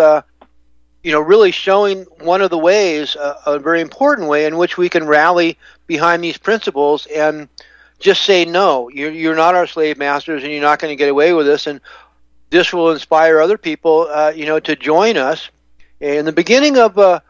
[1.04, 4.78] you know, really showing one of the ways, uh, a very important way in which
[4.78, 7.46] we can rally behind these principles and
[8.00, 8.88] just say no.
[8.88, 11.66] You're, you're not our slave masters, and you're not going to get away with this.
[11.66, 11.80] And
[12.48, 15.50] this will inspire other people, uh, you know, to join us.
[16.00, 17.20] In the beginning of uh,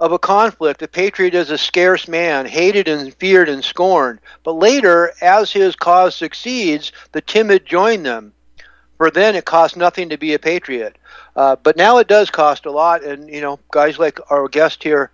[0.00, 4.18] of a conflict, a patriot is a scarce man, hated and feared and scorned.
[4.42, 8.32] But later, as his cause succeeds, the timid join them.
[9.00, 10.98] For then it costs nothing to be a patriot.
[11.34, 14.82] Uh, but now it does cost a lot, and you know, guys like our guest
[14.82, 15.10] here,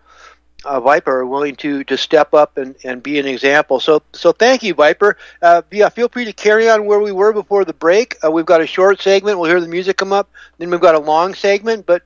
[0.64, 3.78] uh, Viper, are willing to to step up and, and be an example.
[3.78, 5.16] So so thank you, Viper.
[5.40, 8.16] Uh, yeah, feel free to carry on where we were before the break.
[8.24, 9.38] Uh, we've got a short segment.
[9.38, 10.30] We'll hear the music come up.
[10.58, 12.02] Then we've got a long segment, but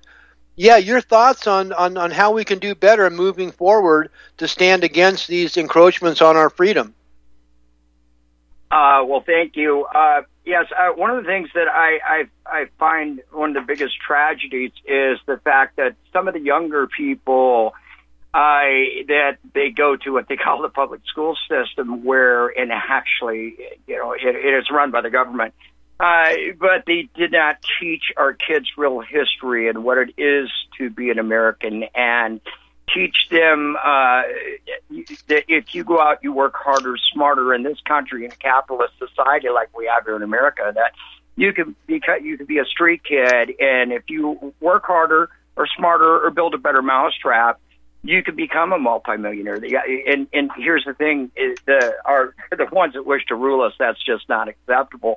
[0.56, 4.84] yeah, your thoughts on, on, on how we can do better moving forward to stand
[4.84, 6.94] against these encroachments on our freedom.
[8.70, 9.84] Uh, well, thank you.
[9.84, 13.66] Uh, yes, uh, one of the things that I, I I find one of the
[13.66, 17.74] biggest tragedies is the fact that some of the younger people
[18.32, 18.62] uh,
[19.08, 23.56] that they go to what they call the public school system, where and actually,
[23.88, 25.52] you know, it, it is run by the government.
[25.98, 30.88] Uh, but they did not teach our kids real history and what it is to
[30.88, 32.40] be an American and
[32.94, 34.22] teach them uh,
[35.28, 38.94] that if you go out, you work harder, smarter in this country in a capitalist
[38.98, 40.72] society like we have here in America.
[40.74, 40.92] That
[41.36, 45.66] you can be you can be a street kid, and if you work harder or
[45.76, 47.60] smarter or build a better mousetrap,
[48.02, 49.56] you could become a multimillionaire.
[50.06, 53.72] And and here's the thing: is the are the ones that wish to rule us.
[53.78, 55.16] That's just not acceptable.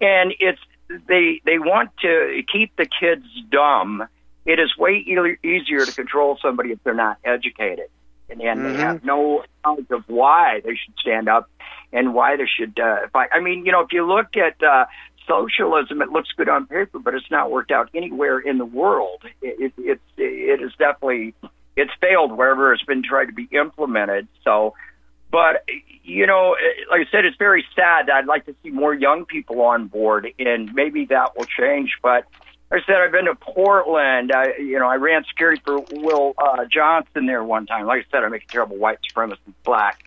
[0.00, 0.60] And it's
[1.06, 4.06] they they want to keep the kids dumb.
[4.46, 7.88] It is way e- easier to control somebody if they're not educated,
[8.28, 8.72] and, and mm-hmm.
[8.72, 11.50] they have no knowledge of why they should stand up
[11.92, 13.28] and why they should uh, fight.
[13.32, 14.86] I mean, you know, if you look at uh,
[15.26, 19.22] socialism, it looks good on paper, but it's not worked out anywhere in the world.
[19.42, 21.34] It, it, it's it is definitely
[21.76, 24.28] it's failed wherever it's been tried to be implemented.
[24.44, 24.74] So,
[25.30, 25.68] but
[26.02, 26.56] you know,
[26.90, 28.10] like I said, it's very sad.
[28.10, 31.92] I'd like to see more young people on board, and maybe that will change.
[32.02, 32.24] But
[32.72, 34.30] I said, I've been to Portland.
[34.32, 37.86] I, you know, I ran security for Will uh, Johnson there one time.
[37.86, 40.04] Like I said, I make a terrible white supremacist black,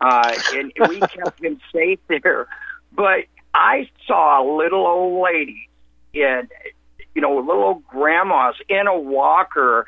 [0.00, 2.46] uh, and, we kept him safe there.
[2.92, 5.68] But I saw little old ladies
[6.14, 6.48] and
[7.16, 9.86] you know, little old grandmas in a walker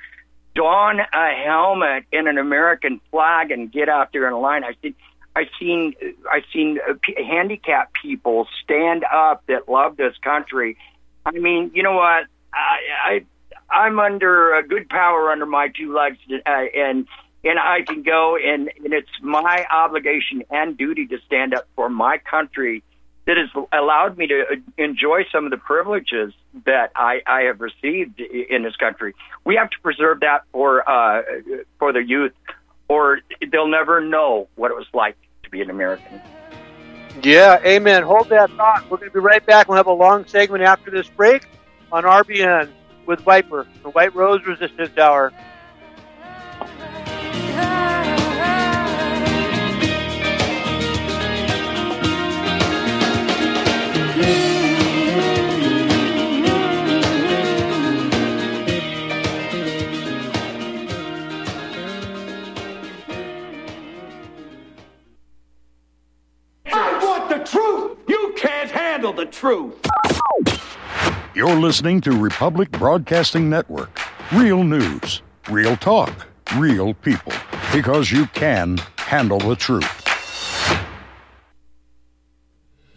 [0.54, 4.64] don a helmet and an American flag and get out there in a line.
[4.64, 4.94] I seen,
[5.36, 5.94] I seen,
[6.28, 10.78] I seen uh, handicapped people stand up that love this country.
[11.24, 12.24] I mean, you know what?
[12.52, 13.24] I, I
[13.70, 17.06] I'm under a good power under my two legs, uh, and
[17.44, 21.88] and I can go and and it's my obligation and duty to stand up for
[21.88, 22.82] my country
[23.26, 24.44] that has allowed me to
[24.78, 26.32] enjoy some of the privileges
[26.64, 29.14] that I, I have received in this country.
[29.44, 31.22] We have to preserve that for uh,
[31.78, 32.32] for the youth,
[32.88, 33.20] or
[33.52, 36.22] they'll never know what it was like to be an American.
[37.22, 38.02] Yeah, amen.
[38.02, 38.88] Hold that thought.
[38.90, 39.68] We're going to be right back.
[39.68, 41.48] We'll have a long segment after this break
[41.90, 42.70] on RBN
[43.06, 45.32] with Viper, the White Rose Resistance Hour.
[68.98, 69.74] Handle the truth.
[71.34, 74.00] You're listening to Republic Broadcasting Network.
[74.32, 77.32] Real news, real talk, real people.
[77.72, 80.04] Because you can handle the truth.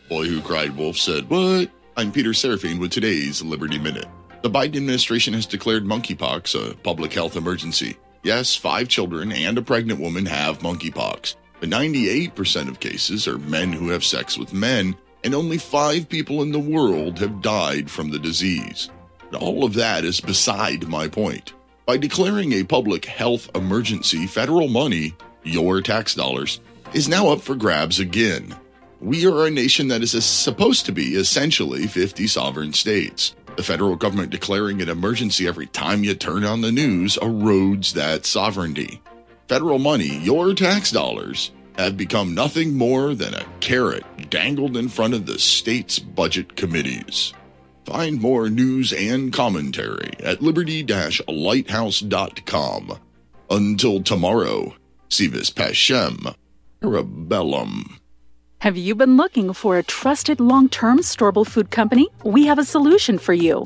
[0.10, 1.70] Boy Who Cried Wolf said, What?
[1.96, 4.08] I'm Peter Seraphine with today's Liberty Minute.
[4.42, 7.96] The Biden administration has declared monkeypox a public health emergency.
[8.24, 13.72] Yes, five children and a pregnant woman have monkeypox, but 98% of cases are men
[13.72, 18.10] who have sex with men, and only five people in the world have died from
[18.10, 18.90] the disease.
[19.40, 21.54] All of that is beside my point.
[21.86, 26.60] By declaring a public health emergency, federal money, your tax dollars,
[26.96, 28.56] is now up for grabs again.
[29.00, 33.36] We are a nation that is supposed to be essentially 50 sovereign states.
[33.56, 38.26] The federal government declaring an emergency every time you turn on the news erodes that
[38.26, 39.00] sovereignty.
[39.52, 45.14] Federal money, your tax dollars, have become nothing more than a carrot dangled in front
[45.14, 47.34] of the state's budget committees.
[47.84, 50.86] Find more news and commentary at liberty
[51.28, 52.98] lighthouse.com.
[53.50, 54.74] Until tomorrow,
[55.10, 56.34] si vis pacem,
[56.82, 58.00] rebellum.
[58.60, 62.08] Have you been looking for a trusted long term storable food company?
[62.24, 63.66] We have a solution for you.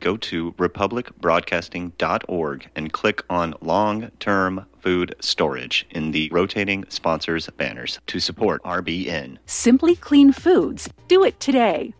[0.00, 8.00] Go to republicbroadcasting.org and click on long term food storage in the rotating sponsors banners
[8.06, 9.36] to support RBN.
[9.46, 10.88] Simply Clean Foods.
[11.06, 11.92] Do it today.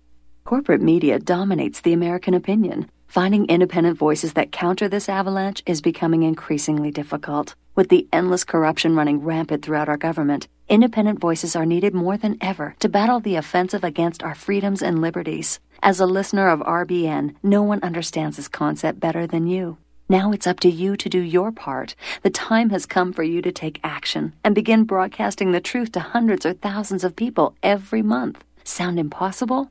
[0.44, 2.90] Corporate media dominates the American opinion.
[3.06, 7.56] Finding independent voices that counter this avalanche is becoming increasingly difficult.
[7.74, 12.38] With the endless corruption running rampant throughout our government, independent voices are needed more than
[12.40, 15.58] ever to battle the offensive against our freedoms and liberties.
[15.82, 19.78] As a listener of RBN, no one understands this concept better than you.
[20.10, 21.94] Now it's up to you to do your part.
[22.22, 26.00] The time has come for you to take action and begin broadcasting the truth to
[26.00, 28.44] hundreds or thousands of people every month.
[28.62, 29.70] Sound impossible?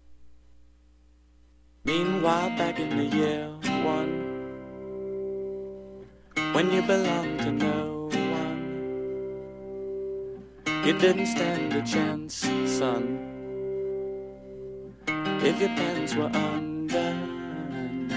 [1.83, 3.49] Meanwhile, back in the year
[3.83, 4.21] one,
[6.53, 8.61] when you belonged to no one,
[10.85, 13.17] you didn't stand a chance, son.
[15.43, 18.11] If your pants were undone,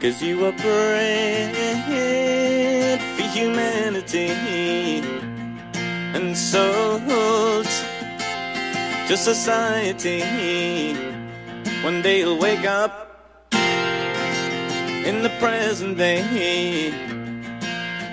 [0.00, 1.54] cause you were bred
[3.16, 4.32] for humanity
[6.12, 7.06] and sold
[9.06, 11.19] to society.
[11.82, 12.92] One day you'll wake up
[13.54, 16.92] in the present day.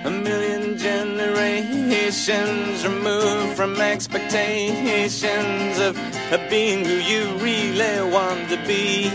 [0.04, 5.98] A million generations removed from expectations of,
[6.32, 9.10] of being who you really want to be.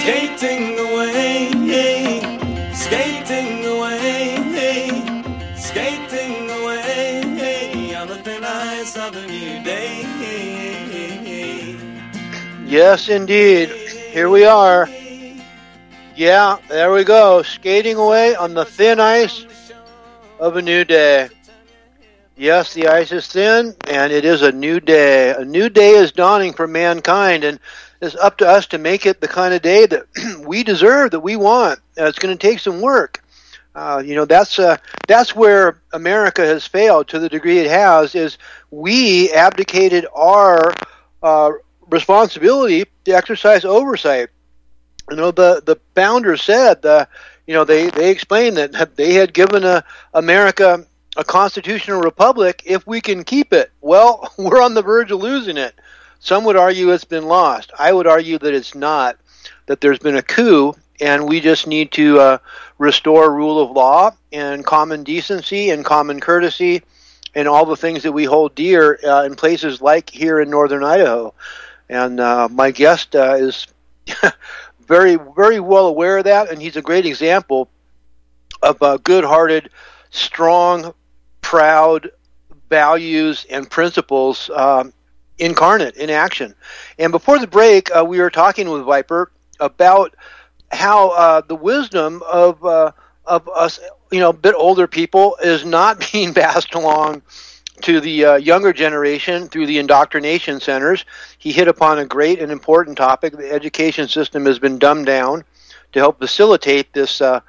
[0.00, 1.50] Skating away,
[2.74, 4.90] skating away,
[5.56, 10.69] skating away on the thin ice of a new day.
[12.70, 13.68] Yes, indeed.
[13.68, 14.88] Here we are.
[16.14, 17.42] Yeah, there we go.
[17.42, 19.44] Skating away on the thin ice
[20.38, 21.30] of a new day.
[22.36, 25.30] Yes, the ice is thin, and it is a new day.
[25.30, 27.58] A new day is dawning for mankind, and
[28.00, 30.06] it's up to us to make it the kind of day that
[30.46, 31.80] we deserve, that we want.
[31.98, 33.20] Uh, it's going to take some work.
[33.74, 34.76] Uh, you know, that's uh,
[35.08, 38.14] that's where America has failed to the degree it has.
[38.14, 38.38] Is
[38.70, 40.72] we abdicated our
[41.20, 41.50] uh,
[41.90, 44.30] responsibility to exercise oversight.
[45.10, 47.06] You know, the the founders said, uh,
[47.46, 49.84] you know, they they explained that they had given a,
[50.14, 50.86] America
[51.16, 53.70] a constitutional republic if we can keep it.
[53.80, 55.74] Well, we're on the verge of losing it.
[56.20, 57.72] Some would argue it's been lost.
[57.78, 59.16] I would argue that it's not.
[59.66, 62.38] That there's been a coup, and we just need to uh,
[62.78, 66.82] restore rule of law and common decency and common courtesy
[67.34, 70.84] and all the things that we hold dear uh, in places like here in northern
[70.84, 71.32] Idaho.
[71.90, 73.66] And uh, my guest uh, is
[74.86, 77.68] very, very well aware of that, and he's a great example
[78.62, 79.70] of a good-hearted
[80.10, 80.94] strong,
[81.40, 82.10] proud
[82.68, 84.92] values and principles um,
[85.38, 86.54] incarnate in action.
[86.96, 90.14] And before the break, uh, we were talking with Viper about
[90.70, 92.92] how uh, the wisdom of uh,
[93.26, 93.80] of us,
[94.12, 97.22] you know, a bit older people, is not being passed along
[97.80, 101.04] to the uh, younger generation through the indoctrination centers.
[101.38, 103.36] He hit upon a great and important topic.
[103.36, 105.44] The education system has been dumbed down
[105.92, 107.40] to help facilitate this uh,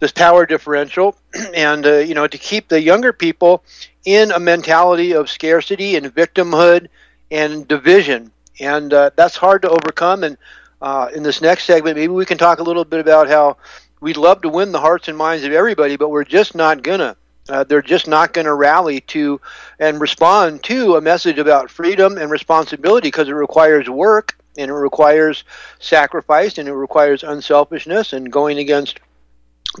[0.00, 1.16] this power differential,
[1.54, 3.64] and uh, you know, to keep the younger people
[4.04, 6.88] in a mentality of scarcity and victimhood
[7.30, 10.24] and division, and uh, that's hard to overcome.
[10.24, 10.36] And
[10.82, 13.56] uh, in this next segment, maybe we can talk a little bit about how
[14.00, 17.16] we'd love to win the hearts and minds of everybody, but we're just not gonna.
[17.48, 19.40] Uh, they're just not going to rally to
[19.78, 24.74] and respond to a message about freedom and responsibility because it requires work and it
[24.74, 25.44] requires
[25.78, 29.00] sacrifice and it requires unselfishness and going against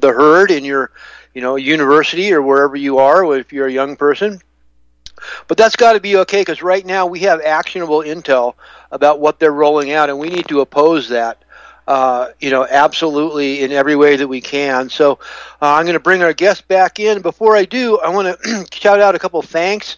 [0.00, 0.90] the herd in your
[1.32, 4.40] you know university or wherever you are if you're a young person.
[5.48, 8.54] But that's got to be okay because right now we have actionable intel
[8.90, 11.43] about what they're rolling out and we need to oppose that
[11.86, 14.88] uh, you know, absolutely in every way that we can.
[14.88, 15.12] So
[15.60, 17.20] uh, I'm going to bring our guest back in.
[17.20, 19.96] Before I do, I want to shout out a couple of thanks.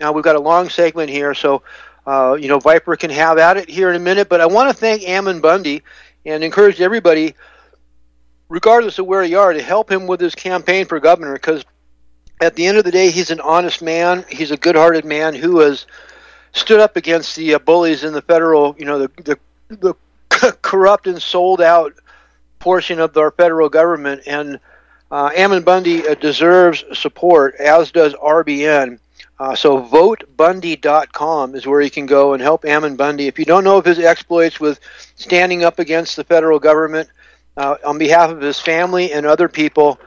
[0.00, 1.62] Now we've got a long segment here, so
[2.06, 4.28] uh, you know Viper can have at it here in a minute.
[4.28, 5.82] But I want to thank Ammon Bundy
[6.24, 7.34] and encourage everybody,
[8.48, 11.64] regardless of where you are, to help him with his campaign for governor because
[12.40, 14.24] at the end of the day, he's an honest man.
[14.28, 15.86] He's a good-hearted man who has
[16.52, 19.94] stood up against the uh, bullies in the federal, you know, the the, the
[20.62, 21.94] corrupt and sold out
[22.58, 24.22] portion of our federal government.
[24.26, 24.58] And
[25.10, 28.98] uh, Ammon Bundy uh, deserves support, as does RBN.
[29.38, 33.26] Uh, so votebundy.com is where you can go and help Ammon Bundy.
[33.26, 34.80] If you don't know of his exploits with
[35.14, 37.08] standing up against the federal government
[37.56, 40.00] uh, on behalf of his family and other people,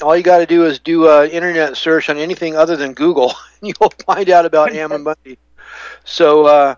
[0.00, 3.34] all you got to do is do an internet search on anything other than Google,
[3.60, 5.38] and you'll find out about Ammon Bundy.
[6.04, 6.74] So uh,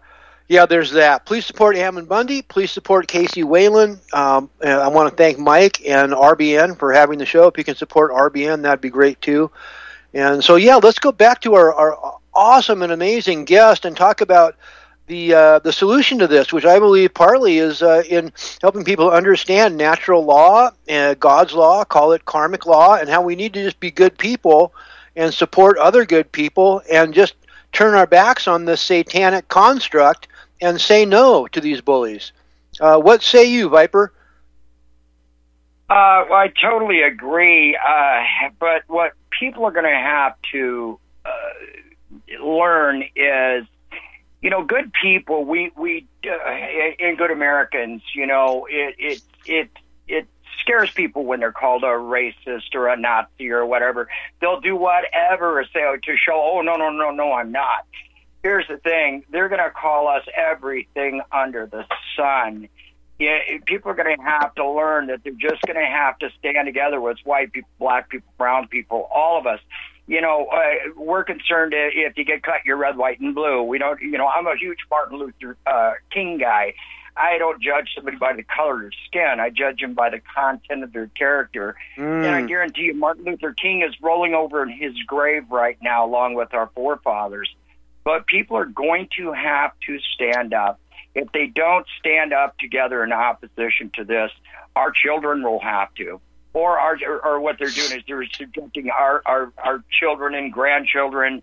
[0.51, 1.27] yeah, there's that.
[1.27, 2.43] Please support Ammon Bundy.
[2.43, 4.01] Please support Casey Wayland.
[4.13, 7.47] Um, I want to thank Mike and RBN for having the show.
[7.47, 9.49] If you can support RBN, that'd be great too.
[10.13, 14.23] And so, yeah, let's go back to our, our awesome and amazing guest and talk
[14.23, 14.57] about
[15.07, 19.09] the uh, the solution to this, which I believe partly is uh, in helping people
[19.09, 23.63] understand natural law, uh, God's law, call it karmic law, and how we need to
[23.63, 24.75] just be good people
[25.15, 27.35] and support other good people and just
[27.71, 30.27] turn our backs on this satanic construct
[30.61, 32.33] and say no to these bullies.
[32.81, 34.13] Uh, what say you, Viper?
[35.89, 37.77] Uh, well, I totally agree.
[37.77, 38.23] Uh,
[38.59, 43.67] but what people are going to have to uh, learn is,
[44.41, 45.45] you know, good people.
[45.45, 48.03] We we uh, and good Americans.
[48.15, 49.71] You know, it it it
[50.07, 50.29] it
[50.61, 54.09] scares people when they're called a racist or a Nazi or whatever.
[54.41, 57.85] They'll do whatever to show, oh no no no no, I'm not
[58.43, 61.85] here's the thing they're going to call us everything under the
[62.17, 62.69] sun.
[63.19, 66.31] Yeah, people are going to have to learn that they're just going to have to
[66.39, 69.61] stand together with white people, black people, brown people, all of us.
[70.07, 73.63] You know, uh, we're concerned if you get cut, you're red, white, and blue.
[73.63, 76.75] We don't, you know, I'm a huge Martin Luther uh, King guy.
[77.17, 79.41] I don't judge somebody by the color of their skin.
[79.41, 81.77] I judge them by the content of their character.
[81.99, 82.25] Mm.
[82.25, 86.07] And I guarantee you, Martin Luther King is rolling over in his grave right now,
[86.07, 87.55] along with our forefathers.
[88.05, 90.81] But people are going to have to stand up.
[91.15, 94.31] If they don't stand up together in opposition to this,
[94.77, 96.21] our children will have to.
[96.53, 101.43] Or, our, or what they're doing is they're subjecting our, our, our children and grandchildren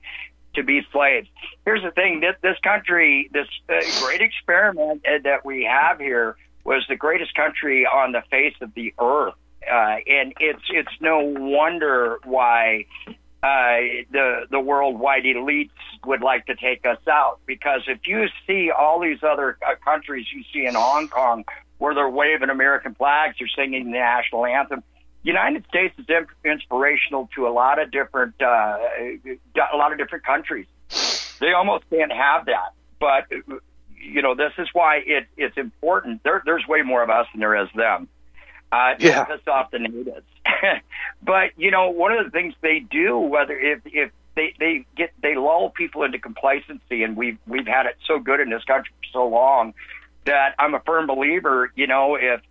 [0.56, 1.30] to be slaves.
[1.66, 6.36] Here's the thing: this, this country, this uh, great experiment uh, that we have here,
[6.64, 9.36] was the greatest country on the face of the earth,
[9.72, 12.86] uh, and it's it's no wonder why
[13.44, 13.78] uh,
[14.12, 15.70] the the worldwide elites
[16.06, 20.26] would like to take us out because if you see all these other uh, countries
[20.34, 21.46] you see in Hong Kong
[21.78, 24.84] where they're waving American flags, they're singing the national anthem.
[25.22, 26.06] United States is
[26.44, 28.78] inspirational to a lot of different uh,
[29.72, 30.66] a lot of different countries.
[31.40, 33.26] They almost can't have that, but
[34.02, 36.24] you know this is why it, it's important.
[36.24, 38.08] There, there's way more of us than there is them
[38.72, 39.24] uh, yeah.
[39.26, 40.26] piss off the natives.
[41.24, 45.12] but you know, one of the things they do, whether if if they they get
[45.22, 48.92] they lull people into complacency, and we've we've had it so good in this country
[49.02, 49.74] for so long
[50.26, 51.72] that I'm a firm believer.
[51.76, 52.42] You know, if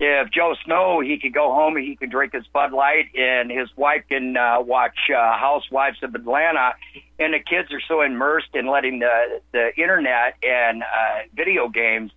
[0.00, 3.50] if Joe Snow he could go home and he can drink his Bud Light and
[3.50, 6.74] his wife can uh, watch uh, Housewives of Atlanta,
[7.18, 12.12] and the kids are so immersed in letting the the internet and uh, video games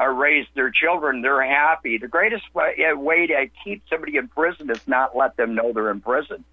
[0.00, 1.98] uh, raise their children, they're happy.
[1.98, 5.90] The greatest way, way to keep somebody in prison is not let them know they're
[5.90, 6.44] in prison.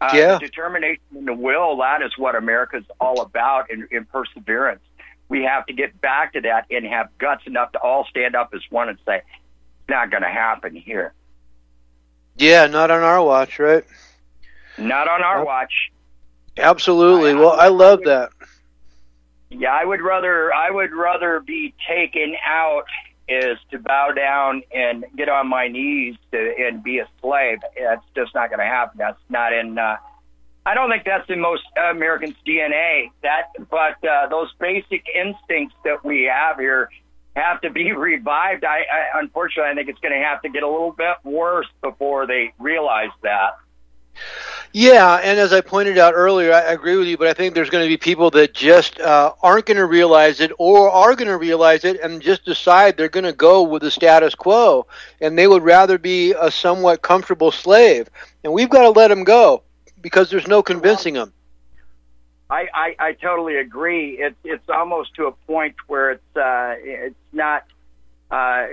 [0.00, 0.38] Uh, Yeah.
[0.38, 4.82] Determination and the will, that is what America's all about in, in perseverance.
[5.28, 8.50] We have to get back to that and have guts enough to all stand up
[8.54, 11.14] as one and say, it's not going to happen here.
[12.36, 13.84] Yeah, not on our watch, right?
[14.76, 15.72] Not on our watch.
[16.58, 17.30] Absolutely.
[17.30, 18.30] I- Well, I love that.
[19.58, 22.84] Yeah, I would rather I would rather be taken out
[23.28, 27.58] is to bow down and get on my knees to, and be a slave.
[27.78, 28.98] That's just not going to happen.
[28.98, 29.78] That's not in.
[29.78, 29.96] Uh,
[30.66, 33.10] I don't think that's in most Americans' DNA.
[33.22, 36.90] That, but uh, those basic instincts that we have here
[37.36, 38.64] have to be revived.
[38.64, 41.68] I, I unfortunately, I think it's going to have to get a little bit worse
[41.82, 43.56] before they realize that.
[44.72, 47.70] Yeah, and as I pointed out earlier, I agree with you, but I think there's
[47.70, 51.28] going to be people that just uh, aren't going to realize it or are going
[51.28, 54.86] to realize it and just decide they're going to go with the status quo
[55.20, 58.10] and they would rather be a somewhat comfortable slave.
[58.42, 59.62] And we've got to let them go
[60.00, 61.32] because there's no convincing them.
[62.50, 64.18] I, I, I totally agree.
[64.18, 67.64] It's it's almost to a point where it's uh, it's not
[68.30, 68.66] uh,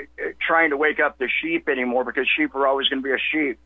[0.46, 3.18] trying to wake up the sheep anymore because sheep are always going to be a
[3.32, 3.60] sheep.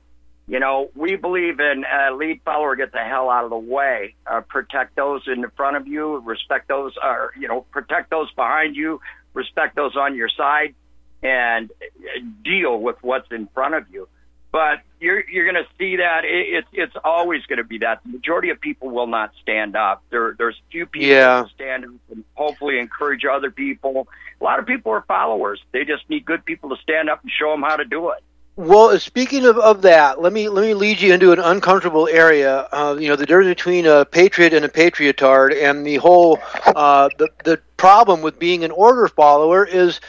[0.48, 4.14] You know, we believe in uh, lead follower, get the hell out of the way,
[4.28, 8.32] uh, protect those in the front of you, respect those, or you know, protect those
[8.34, 9.02] behind you,
[9.34, 10.76] respect those on your side,
[11.24, 14.08] and uh, deal with what's in front of you.
[14.52, 18.02] But you're you're going to see that it, it's it's always going to be that.
[18.06, 20.04] The majority of people will not stand up.
[20.12, 21.42] There there's few people Yeah.
[21.42, 24.08] that stand up and hopefully encourage other people.
[24.40, 25.60] A lot of people are followers.
[25.72, 28.24] They just need good people to stand up and show them how to do it.
[28.58, 32.70] Well, speaking of, of that, let me let me lead you into an uncomfortable area.
[32.72, 36.40] Uh, you know, the difference between a patriot and a patriotard, and the whole
[36.74, 40.00] uh, the the problem with being an order follower is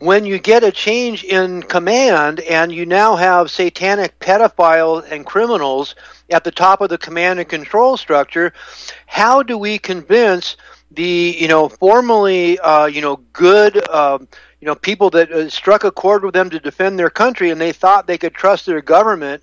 [0.00, 5.94] when you get a change in command, and you now have satanic pedophiles and criminals
[6.28, 8.52] at the top of the command and control structure.
[9.06, 10.56] How do we convince
[10.90, 14.26] the you know formerly uh, you know good um,
[14.62, 17.60] you know people that uh, struck a chord with them to defend their country and
[17.60, 19.42] they thought they could trust their government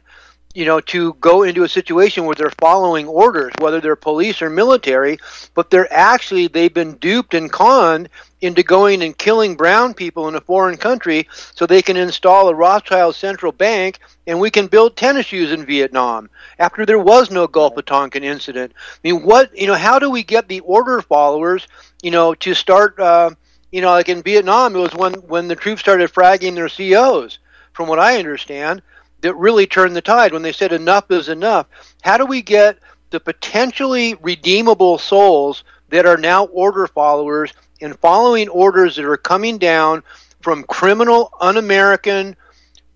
[0.55, 4.49] you know to go into a situation where they're following orders whether they're police or
[4.49, 5.19] military
[5.53, 8.07] but they're actually they've been duped and conned
[8.39, 12.55] into going and killing brown people in a foreign country so they can install a
[12.55, 17.47] Rothschild central bank and we can build tennis shoes in Vietnam after there was no
[17.47, 18.71] Gulf of Tonkin incident.
[18.75, 21.67] I mean, what, you know, how do we get the order followers,
[22.01, 23.31] you know, to start, uh,
[23.71, 27.39] you know, like in Vietnam, it was when, when the troops started fragging their COs,
[27.73, 28.81] from what I understand,
[29.21, 31.67] that really turned the tide when they said enough is enough.
[32.01, 38.49] How do we get the potentially redeemable souls that are now order followers and following
[38.49, 40.03] orders that are coming down
[40.41, 42.35] from criminal, un American,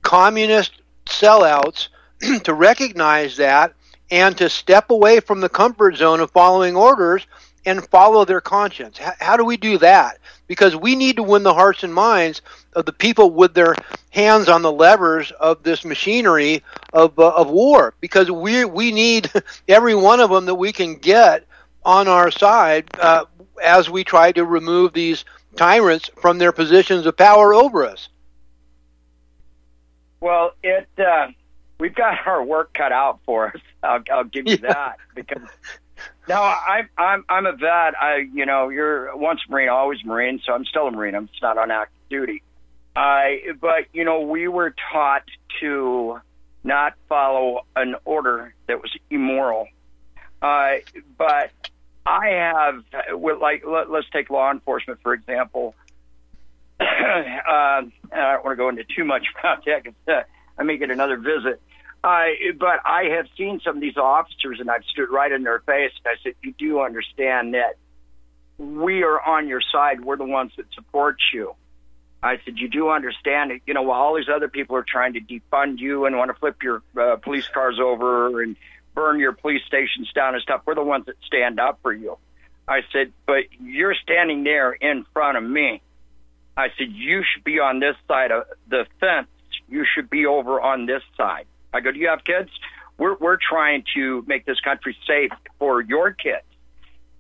[0.02, 1.90] communist sellouts
[2.44, 3.74] to recognize that
[4.12, 7.26] and to step away from the comfort zone of following orders
[7.66, 9.00] and follow their conscience.
[9.02, 10.20] H- how do we do that?
[10.48, 12.42] Because we need to win the hearts and minds
[12.74, 13.76] of the people with their
[14.12, 17.94] hands on the levers of this machinery of, uh, of war.
[18.02, 19.32] Because we we need
[19.68, 21.46] every one of them that we can get
[21.86, 23.26] on our side uh,
[23.64, 28.10] as we try to remove these tyrants from their positions of power over us.
[30.22, 31.28] Well, it uh,
[31.80, 33.62] we've got our work cut out for us.
[33.84, 34.74] I'll, I'll give you Yeah.
[34.74, 35.42] that because
[36.28, 37.96] no, I'm I'm I'm a vet.
[38.00, 41.16] I you know you're once Marine, always Marine, so I'm still a Marine.
[41.16, 42.44] I'm just not on active duty.
[42.96, 45.24] I but you know we were taught
[45.60, 46.20] to
[46.64, 49.68] not follow an order that was immoral.
[50.42, 50.76] Uh,
[51.18, 51.52] but
[52.06, 52.84] I have,
[53.40, 55.76] like, let, let's take law enforcement for example.
[56.80, 60.24] uh, I don't want to go into too much about that because uh,
[60.58, 61.62] I may get another visit.
[62.04, 62.26] Uh,
[62.60, 65.92] but I have seen some of these officers, and I've stood right in their face,
[66.04, 67.78] and I said, "You do understand that
[68.58, 70.02] we are on your side.
[70.04, 71.56] We're the ones that support you."
[72.22, 73.62] I said, "You do understand it.
[73.66, 76.36] You know, while all these other people are trying to defund you and want to
[76.36, 78.58] flip your uh, police cars over and
[78.94, 82.18] burn your police stations down and stuff, we're the ones that stand up for you."
[82.68, 85.82] I said, "But you're standing there in front of me."
[86.58, 89.30] I said, "You should be on this side of the fence.
[89.70, 92.50] You should be over on this side." I go, "Do you have kids?"
[92.98, 96.46] We're we're trying to make this country safe for your kids.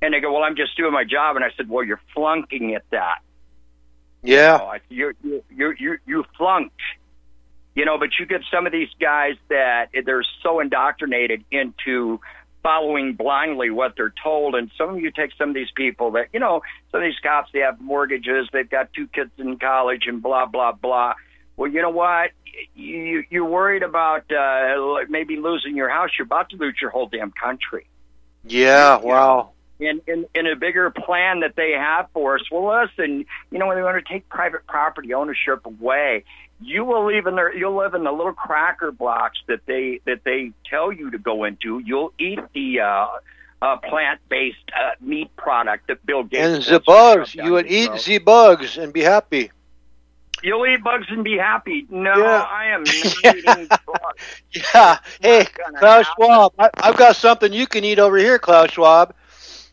[0.01, 2.75] And they go, "Well, I'm just doing my job." And I said, "Well, you're flunking
[2.75, 3.19] at that."
[4.23, 4.59] Yeah.
[4.61, 6.81] Oh, you, know, you you you you flunked.
[7.75, 12.19] You know, but you get some of these guys that they're so indoctrinated into
[12.61, 16.27] following blindly what they're told, and some of you take some of these people that
[16.33, 20.03] you know, some of these cops they have mortgages, they've got two kids in college,
[20.07, 21.13] and blah blah blah.
[21.57, 22.31] Well, you know what?
[22.75, 26.09] You you're worried about uh, maybe losing your house.
[26.17, 27.87] You're about to lose your whole damn country.
[28.45, 29.51] Yeah, wow.
[29.79, 32.41] In, in in a bigger plan that they have for us.
[32.51, 36.23] Well, listen, you know when they want to take private property ownership away,
[36.61, 37.55] you will live in there.
[37.55, 41.43] You'll live in the little cracker blocks that they that they tell you to go
[41.43, 41.79] into.
[41.79, 43.07] You'll eat the uh,
[43.61, 48.19] uh, plant-based uh, meat product that Bill Gates And the bugs, you would eat the
[48.19, 49.51] bugs and be happy.
[50.43, 51.87] You'll eat bugs and be happy.
[51.89, 52.41] No, Yeah.
[52.41, 52.83] I am
[53.23, 54.43] not eating bugs.
[54.51, 54.99] Yeah.
[55.21, 55.45] Hey,
[55.79, 56.25] Klaus happen.
[56.25, 59.15] Schwab, I, I've got something you can eat over here, Klaus Schwab.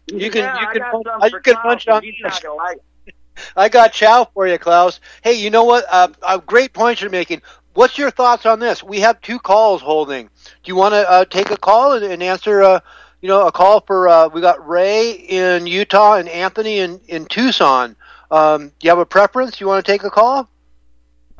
[0.07, 2.15] You can yeah, you I can got munch, some you can Klaus, munch on he's
[2.23, 3.15] not gonna like it.
[3.57, 5.01] I got chow for you, Klaus.
[5.23, 5.85] Hey, you know what?
[5.91, 7.43] Uh, a great point you're making.
[7.75, 8.83] What's your thoughts on this?
[8.83, 10.27] We have two calls holding.
[10.27, 12.63] Do you want to uh, take a call and, and answer?
[12.63, 12.81] Uh,
[13.23, 17.27] you know, a call for uh, we got Ray in Utah and Anthony in in
[17.27, 17.97] Tucson.
[18.31, 19.59] Um, do you have a preference?
[19.59, 20.49] Do you want to take a call?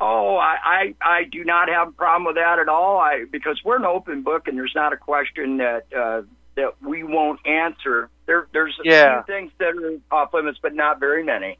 [0.03, 2.97] Oh, I, I I do not have a problem with that at all.
[2.99, 6.23] I because we're an open book and there's not a question that uh,
[6.55, 8.09] that we won't answer.
[8.25, 9.21] There there's a Yeah.
[9.21, 11.57] few things that are off limits, but not very many.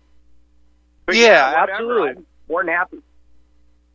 [1.05, 1.71] But Yeah, whatever.
[1.71, 2.09] absolutely.
[2.09, 2.97] I'm more than happy.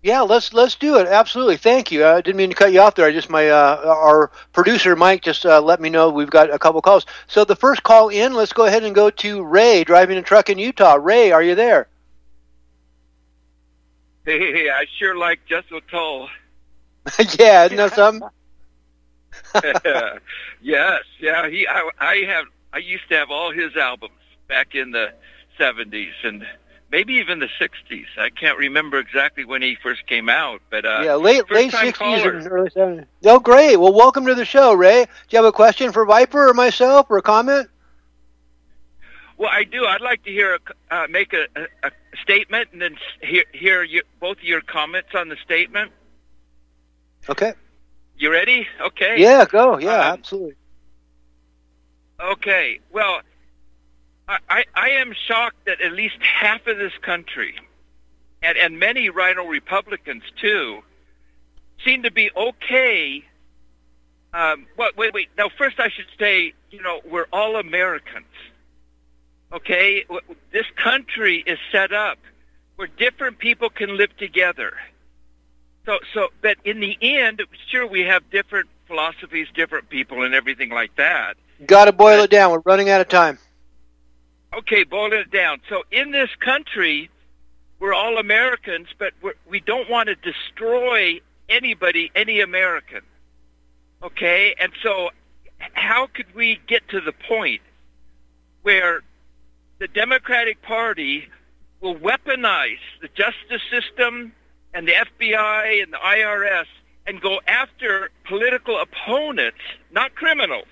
[0.03, 1.09] Yeah, let's let's do it.
[1.09, 1.57] Absolutely.
[1.57, 2.07] Thank you.
[2.07, 3.07] I didn't mean to cut you off there.
[3.07, 6.59] I just my uh, our producer Mike just uh, let me know we've got a
[6.61, 7.05] couple calls.
[7.27, 10.49] So the first call in, let's go ahead and go to Ray driving a truck
[10.51, 10.99] in Utah.
[11.01, 11.89] Ray, are you there?
[14.27, 16.29] Hey, I sure like Jethro Tull.
[17.39, 18.29] yeah, isn't that something?
[20.61, 21.49] yes, yeah.
[21.49, 22.47] He, I, I have.
[22.73, 24.19] I used to have all his albums
[24.49, 25.13] back in the
[25.61, 26.45] '70s and
[26.91, 28.07] maybe even the '60s.
[28.19, 31.95] I can't remember exactly when he first came out, but uh, yeah, late late sixties
[31.95, 32.33] caller.
[32.51, 33.07] early seventies.
[33.25, 33.77] Oh, great.
[33.77, 35.05] Well, welcome to the show, Ray.
[35.05, 37.69] Do you have a question for Viper or myself or a comment?
[39.39, 39.85] Well, I do.
[39.85, 40.59] I'd like to hear
[40.91, 41.91] a, uh, make a, a, a
[42.23, 45.93] statement and then hear hear your, both of your comments on the statement.
[47.29, 47.55] Okay.
[48.19, 48.67] You ready?
[48.81, 49.21] Okay.
[49.21, 49.79] Yeah, go.
[49.79, 50.55] Yeah, Um, absolutely.
[52.21, 52.81] Okay.
[52.93, 53.21] Well,
[54.29, 57.55] I, I, I am shocked that at least half of this country,
[58.43, 60.83] and, and many RINO Republicans too,
[61.85, 63.25] seem to be okay.
[64.33, 65.29] Um, what, wait, wait.
[65.37, 68.27] Now, first, I should say, you know, we're all Americans.
[69.53, 70.05] Okay,
[70.53, 72.19] this country is set up
[72.77, 74.75] where different people can live together.
[75.87, 80.71] So, so, but in the end, sure, we have different philosophies, different people, and everything
[80.71, 81.37] like that.
[81.65, 82.51] Got to boil it down.
[82.51, 83.39] We're running out of time.
[84.53, 85.61] Okay, boiling it down.
[85.69, 87.09] So in this country,
[87.79, 93.03] we're all Americans, but we're, we don't want to destroy anybody, any American.
[94.03, 95.11] Okay, and so
[95.73, 97.61] how could we get to the point
[98.63, 99.03] where
[99.79, 101.29] the Democratic Party
[101.81, 104.33] will weaponize the justice system
[104.73, 106.67] and the FBI and the IRS
[107.07, 109.59] and go after political opponents,
[109.93, 110.67] not criminals,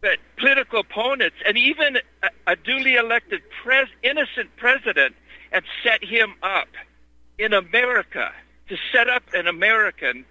[0.00, 5.14] but political opponents, and even a, a duly elected pres, innocent president,
[5.52, 6.68] and set him up
[7.38, 8.32] in America
[8.68, 10.24] to set up an American.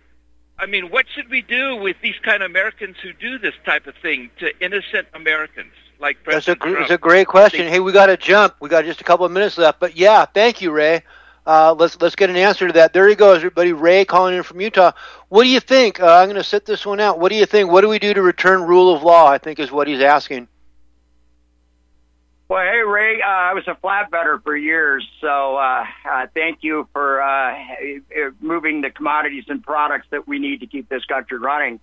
[0.57, 3.85] I mean, what should we do with these kind of Americans who do this type
[3.85, 6.79] of thing to innocent Americans like That's a Trump?
[6.79, 7.67] that's a great question.
[7.67, 8.55] Hey, we got to jump.
[8.59, 11.03] We got just a couple of minutes left, but yeah, thank you, Ray.
[11.45, 12.93] Uh, let's let's get an answer to that.
[12.93, 13.73] There he goes, everybody.
[13.73, 14.91] Ray calling in from Utah.
[15.29, 15.99] What do you think?
[15.99, 17.19] Uh, I'm going to sit this one out.
[17.19, 17.71] What do you think?
[17.71, 19.27] What do we do to return rule of law?
[19.27, 20.47] I think is what he's asking.
[22.49, 26.87] Well, hey Ray, uh, I was a flatbedder for years, so uh, uh, thank you
[26.93, 31.37] for uh, uh, moving the commodities and products that we need to keep this country
[31.37, 31.79] running.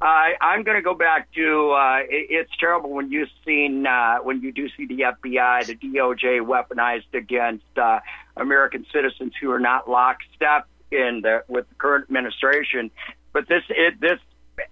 [0.00, 4.18] Uh, I'm going to go back to uh, it, it's terrible when you've seen uh,
[4.18, 7.98] when you do see the FBI, the DOJ weaponized against uh,
[8.36, 12.92] American citizens who are not lockstep in the with the current administration.
[13.32, 14.20] But this it, this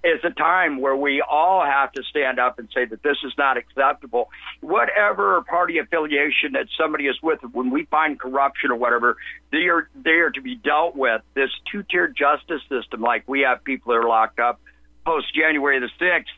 [0.04, 3.32] is a time where we all have to stand up and say that this is
[3.36, 4.30] not acceptable.
[4.60, 9.16] Whatever party affiliation that somebody is with, when we find corruption or whatever,
[9.50, 11.22] they are they are to be dealt with.
[11.34, 14.60] This two tier justice system, like we have people that are locked up
[15.06, 16.34] post January the sixth.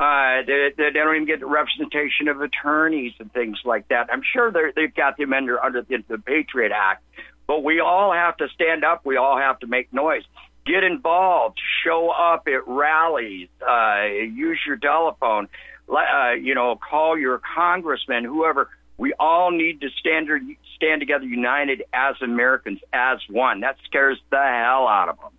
[0.00, 4.08] Uh, they, they don't even get the representation of attorneys and things like that.
[4.10, 7.04] I'm sure they've got them under under the, the Patriot Act,
[7.46, 9.04] but we all have to stand up.
[9.04, 10.22] We all have to make noise
[10.66, 15.48] get involved, show up at rallies, uh, use your telephone,
[15.88, 18.68] uh, you know, call your congressman, whoever.
[18.98, 20.28] We all need to stand
[20.76, 23.60] stand together, united as Americans, as one.
[23.60, 25.32] That scares the hell out of them.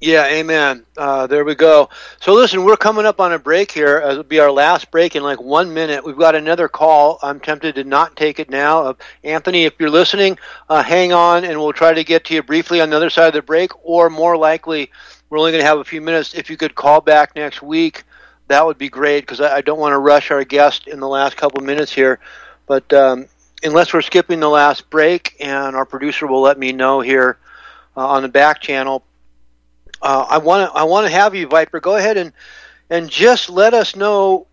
[0.00, 0.86] Yeah, amen.
[0.96, 1.88] Uh, there we go.
[2.20, 4.00] So listen, we're coming up on a break here.
[4.00, 6.04] Uh, It'll be our last break in like one minute.
[6.04, 7.18] We've got another call.
[7.20, 8.82] I'm tempted to not take it now.
[8.84, 8.94] Uh,
[9.24, 10.38] Anthony, if you're listening,
[10.68, 13.26] uh, hang on, and we'll try to get to you briefly on the other side
[13.26, 13.72] of the break.
[13.84, 14.88] Or more likely,
[15.30, 16.32] we're only going to have a few minutes.
[16.32, 18.04] If you could call back next week,
[18.46, 21.08] that would be great because I, I don't want to rush our guest in the
[21.08, 22.20] last couple minutes here.
[22.66, 23.26] But um,
[23.64, 27.36] unless we're skipping the last break, and our producer will let me know here
[27.96, 29.02] uh, on the back channel
[30.02, 31.80] uh, I want to I want to have you, Viper.
[31.80, 32.32] Go ahead and
[32.90, 34.46] and just let us know.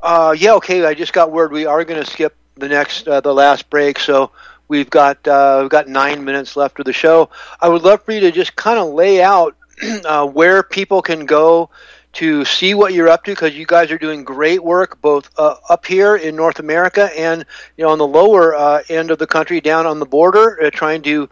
[0.00, 0.84] Uh, yeah, okay.
[0.84, 3.98] I just got word we are going to skip the next uh, the last break,
[3.98, 4.30] so
[4.68, 7.30] we've got uh, we've got nine minutes left of the show.
[7.60, 9.56] I would love for you to just kind of lay out
[10.04, 11.70] uh, where people can go
[12.14, 15.56] to see what you're up to because you guys are doing great work both uh,
[15.68, 17.44] up here in North America and
[17.76, 20.70] you know on the lower uh, end of the country down on the border, uh,
[20.70, 21.28] trying to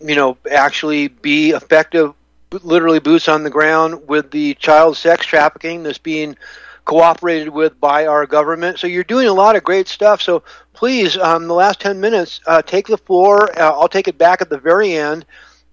[0.00, 2.14] you know actually be effective
[2.50, 6.36] literally boots on the ground with the child sex trafficking that's being
[6.84, 8.78] cooperated with by our government.
[8.78, 10.22] So you're doing a lot of great stuff.
[10.22, 10.42] So
[10.72, 13.50] please, um, the last 10 minutes, uh, take the floor.
[13.58, 15.26] Uh, I'll take it back at the very end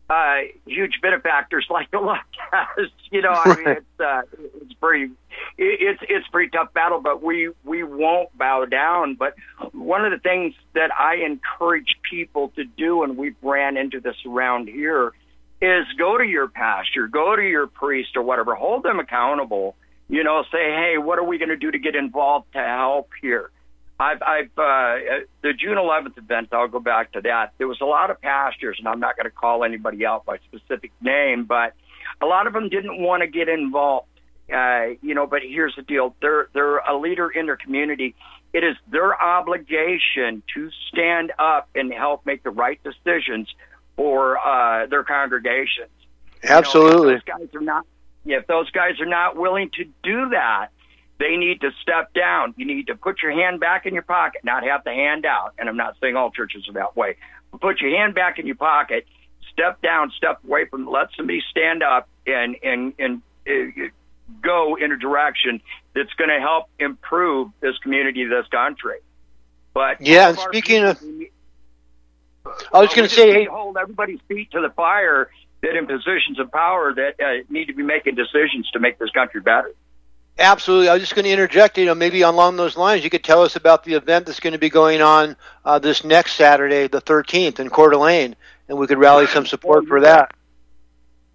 [0.09, 2.89] uh, huge benefactors like the left has.
[3.11, 4.21] You know, I mean, it's uh,
[4.61, 5.11] it's pretty
[5.57, 9.15] it's it's pretty tough battle, but we we won't bow down.
[9.15, 9.35] But
[9.71, 14.15] one of the things that I encourage people to do, and we've ran into this
[14.25, 15.13] around here,
[15.61, 19.75] is go to your pastor, go to your priest or whatever, hold them accountable.
[20.09, 23.11] You know, say, hey, what are we going to do to get involved to help
[23.21, 23.51] here?
[23.99, 26.49] I've, I've uh, the June 11th event.
[26.51, 27.53] I'll go back to that.
[27.57, 30.37] There was a lot of pastors, and I'm not going to call anybody out by
[30.47, 31.73] specific name, but
[32.21, 34.07] a lot of them didn't want to get involved.
[34.51, 38.15] Uh, you know, but here's the deal: they're they're a leader in their community.
[38.53, 43.47] It is their obligation to stand up and help make the right decisions
[43.95, 45.91] for uh, their congregations.
[46.43, 46.93] Absolutely.
[46.93, 47.85] You know, those guys are not,
[48.25, 50.69] if those guys are not willing to do that,
[51.19, 52.53] they need to step down.
[52.57, 55.53] You need to put your hand back in your pocket, not have the hand out.
[55.57, 57.17] And I'm not saying all churches are that way.
[57.51, 59.05] But put your hand back in your pocket,
[59.51, 63.87] step down, step away from, let somebody stand up and and and uh,
[64.41, 65.61] go in a direction
[65.93, 68.99] that's going to help improve this community, this country.
[69.73, 71.01] But yeah, speaking of,
[72.73, 75.29] I was going to say, hey, hold everybody's feet to the fire
[75.61, 79.09] that in positions of power that uh, need to be making decisions to make this
[79.11, 79.73] country better.
[80.39, 80.87] Absolutely.
[80.87, 83.43] I was just going to interject, you know, maybe along those lines, you could tell
[83.43, 85.35] us about the event that's going to be going on
[85.65, 88.35] uh, this next Saturday, the 13th, in Coeur d'Alene,
[88.69, 90.31] and we could rally some support for that.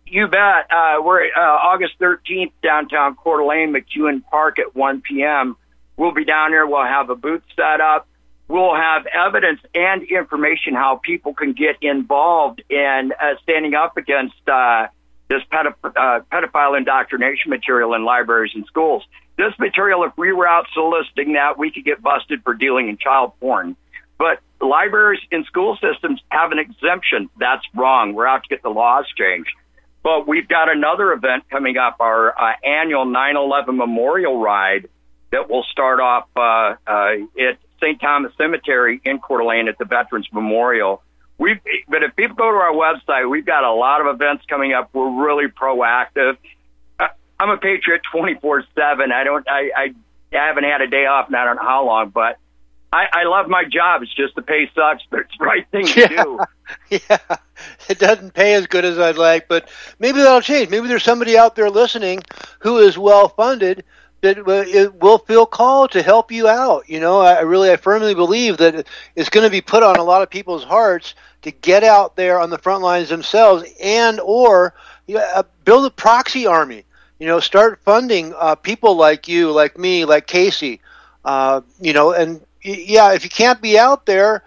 [0.07, 0.71] You bet.
[0.71, 5.57] Uh, we're uh, August 13th, downtown Coeur d'Alene, McEuen Park at 1 p.m.
[5.97, 6.67] We'll be down there.
[6.67, 8.09] We'll have a booth set up.
[8.47, 14.37] We'll have evidence and information how people can get involved in uh, standing up against
[14.47, 14.89] uh,
[15.29, 19.03] this pedoph- uh, pedophile indoctrination material in libraries and schools.
[19.37, 22.99] This material, if we were out soliciting that, we could get busted for dealing in
[22.99, 23.77] child porn.
[24.19, 27.31] But libraries and school systems have an exemption.
[27.39, 28.15] That's wrong.
[28.15, 29.51] We're out to get the laws changed.
[30.03, 34.89] But we've got another event coming up, our uh, annual 9/11 Memorial Ride
[35.33, 38.01] that will start off uh, uh, at St.
[38.01, 41.03] Thomas Cemetery in Coeur d'Alene at the Veterans Memorial
[41.37, 41.59] We've,
[41.89, 44.91] but if people go to our website, we've got a lot of events coming up.
[44.93, 46.37] We're really proactive.
[46.99, 47.09] Uh,
[47.41, 49.11] I'm a patriot 24 seven.
[49.11, 49.95] I don't, I, I,
[50.33, 52.39] I haven't had a day off, and I don't know how long, but
[52.93, 54.03] I, I love my job.
[54.05, 56.23] It's just the pay sucks, but it's the right thing to yeah.
[56.23, 56.41] do.
[56.89, 57.37] Yeah,
[57.91, 59.69] it doesn't pay as good as I'd like, but
[59.99, 60.71] maybe that'll change.
[60.71, 62.23] Maybe there's somebody out there listening
[62.61, 63.85] who is well funded
[64.25, 66.89] that it will feel called to help you out.
[66.89, 70.05] You know, I really, I firmly believe that it's going to be put on a
[70.05, 74.75] lot of people's hearts to get out there on the front lines themselves and or
[75.07, 76.85] Yeah, uh, build a proxy army.
[77.19, 80.81] You know, start funding uh, people like you, like me, like Casey.
[81.25, 84.45] Uh, you know, and yeah, if you can't be out there,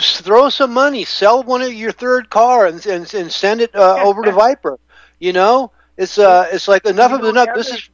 [0.00, 3.98] throw some money, sell one of your third car, and and, and send it uh,
[4.00, 4.78] over to Viper.
[5.18, 7.52] You know, it's uh, it's like enough You of enough.
[7.52, 7.88] This is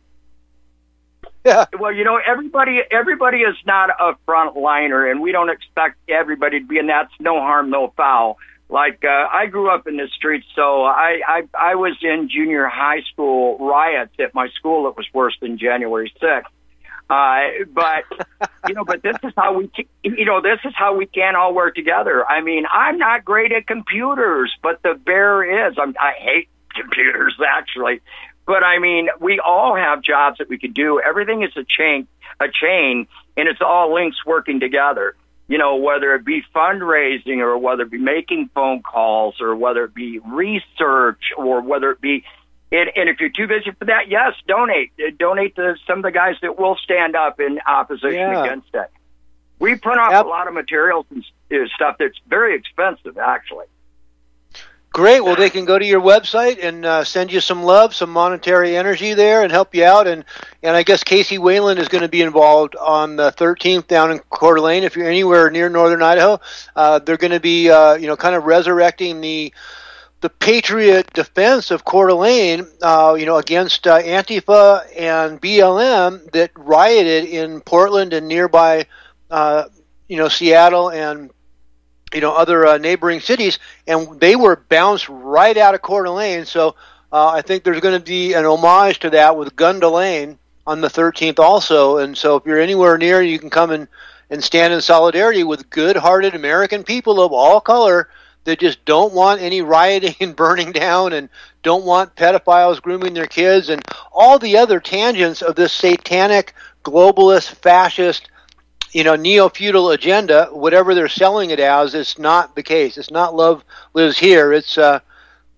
[1.45, 1.67] yeah.
[1.79, 6.67] Well, you know, everybody everybody is not a frontliner, and we don't expect everybody to
[6.67, 8.39] be, and that's no harm, no foul.
[8.69, 12.67] Like uh, I grew up in the streets, so I, I I was in junior
[12.69, 14.89] high school riots at my school.
[14.89, 16.51] It was worse than January sixth.
[17.11, 18.05] Uh, but
[18.69, 19.71] you know, but this is how we,
[20.03, 22.25] you know, this is how we can all work together.
[22.27, 25.75] I mean, I'm not great at computers, but the bear is.
[25.79, 28.01] I'm, I hate computers actually,
[28.47, 31.01] but I mean, we all have jobs that we could do.
[31.01, 32.07] Everything is a chain,
[32.41, 35.17] a chain, and it's all links working together.
[35.49, 39.85] You know, whether it be fundraising or whether it be making phone calls or whether
[39.85, 42.25] it be research or whether it be
[42.73, 44.93] and, and if you're too busy for that, yes, donate.
[44.99, 48.45] Uh, Donate to some of the guys that will stand up in opposition Yeah.
[48.45, 48.91] against it.
[49.59, 51.23] We print off a lot of materials and
[51.53, 53.67] uh, stuff that's very expensive, actually.
[54.93, 55.25] Great.
[55.25, 58.77] Well, they can go to your website and uh, send you some love, some monetary
[58.77, 60.07] energy there, and help you out.
[60.07, 60.23] And
[60.63, 64.19] and I guess Casey Whalen is going to be involved on the 13th down in
[64.29, 64.85] Coeur d'Alene.
[64.85, 66.41] If you're anywhere near northern Idaho,
[66.77, 69.55] uh, they're going to be uh, you know kind of resurrecting the
[70.21, 76.51] the patriot defense of Coeur d'Alene, uh, you know, against uh, Antifa and BLM that
[76.55, 78.87] rioted in Portland and nearby,
[79.31, 79.65] uh,
[80.07, 81.31] you know, Seattle and
[82.13, 86.45] you know other uh, neighboring cities, and they were bounced right out of Coeur d'Alene.
[86.45, 86.77] So
[87.13, 90.81] uh, I think there's going to be an homage to that with Gun Lane on
[90.81, 91.99] the 13th also.
[91.99, 93.89] And so if you're anywhere near, you can come and
[94.31, 98.09] and stand in solidarity with good-hearted American people of all color
[98.45, 101.29] that just don't want any rioting and burning down and
[101.63, 107.51] don't want pedophiles grooming their kids and all the other tangents of this satanic globalist
[107.57, 108.31] fascist
[108.93, 112.99] you know neo-feudal agenda whatever they're selling it as it's not the case.
[112.99, 113.65] It's not love
[113.95, 114.53] lives here.
[114.53, 115.01] It's uh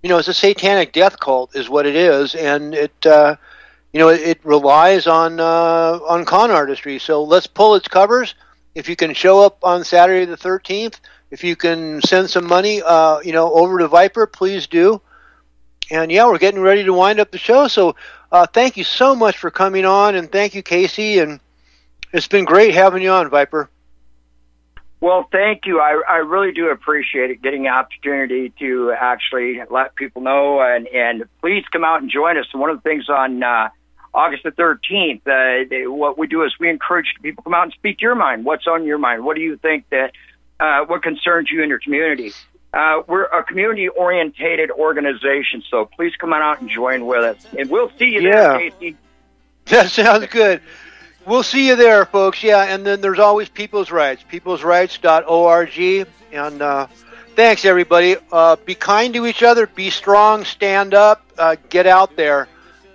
[0.03, 2.35] you know it's a satanic death cult is what it is.
[2.35, 3.37] And it uh
[3.93, 6.99] you know it, it relies on uh on con artistry.
[6.99, 8.35] So let's pull its covers.
[8.75, 12.83] If you can show up on saturday the 13th if you can send some money
[12.83, 15.01] uh you know over to viper please do.
[15.91, 17.67] And yeah we're getting ready to wind up the show.
[17.67, 17.97] So
[18.31, 20.15] uh thank you so much for coming on.
[20.15, 21.19] And thank you casey.
[21.19, 21.41] And
[22.15, 23.69] it's been great having you on, Viper.
[25.01, 25.81] Well, thank you.
[25.81, 30.63] I, I really do appreciate it, getting the opportunity to actually let people know.
[30.63, 32.47] And, and please come out and join us.
[32.53, 33.69] And one of the things on uh,
[34.15, 37.65] August the 13th, uh, they, what we do is we encourage people to come out
[37.65, 38.47] and speak your mind.
[38.47, 39.27] What's on your mind?
[39.27, 40.13] What do you think that,
[40.59, 42.33] uh, what concerns you in your community?
[42.73, 47.37] Uh, we're a community orientated organization, so please come on out and join with us.
[47.59, 48.59] And we'll see you Yeah.
[48.59, 48.97] there, Casey.
[49.67, 50.61] That sounds good.
[51.27, 52.43] We'll see you there, folks.
[52.43, 56.07] Yeah, and then there's always People's Rights, peoplesrights.org.
[56.33, 56.87] And uh,
[57.35, 58.17] thanks, everybody.
[58.31, 62.49] Uh, be kind to each other, be strong, stand up, uh, get out there.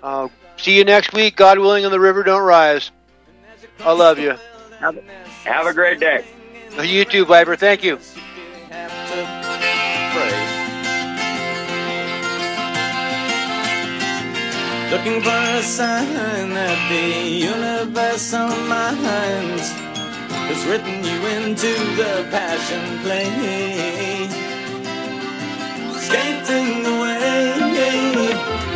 [0.03, 0.27] Uh,
[0.57, 2.91] see you next week, God willing, and the river don't rise.
[3.79, 4.35] I love you.
[4.79, 4.97] Have,
[5.43, 6.25] have a great day.
[6.81, 7.55] You too, Viper.
[7.55, 7.99] Thank you.
[14.91, 17.05] Looking for a sign that the
[17.53, 19.69] universe on my hands
[20.49, 23.29] has written you into the passion play.
[25.93, 27.53] Skating away,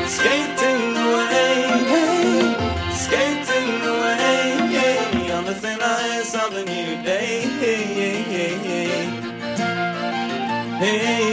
[0.05, 1.65] skating away,
[2.93, 7.41] skating away on the thin ice of a new day.
[10.77, 11.32] Hey,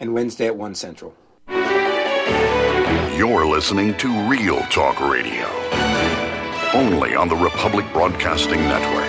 [0.00, 1.14] and Wednesday at 1 Central.
[3.16, 5.46] You're listening to Real Talk Radio,
[6.74, 8.99] only on the Republic Broadcasting Network.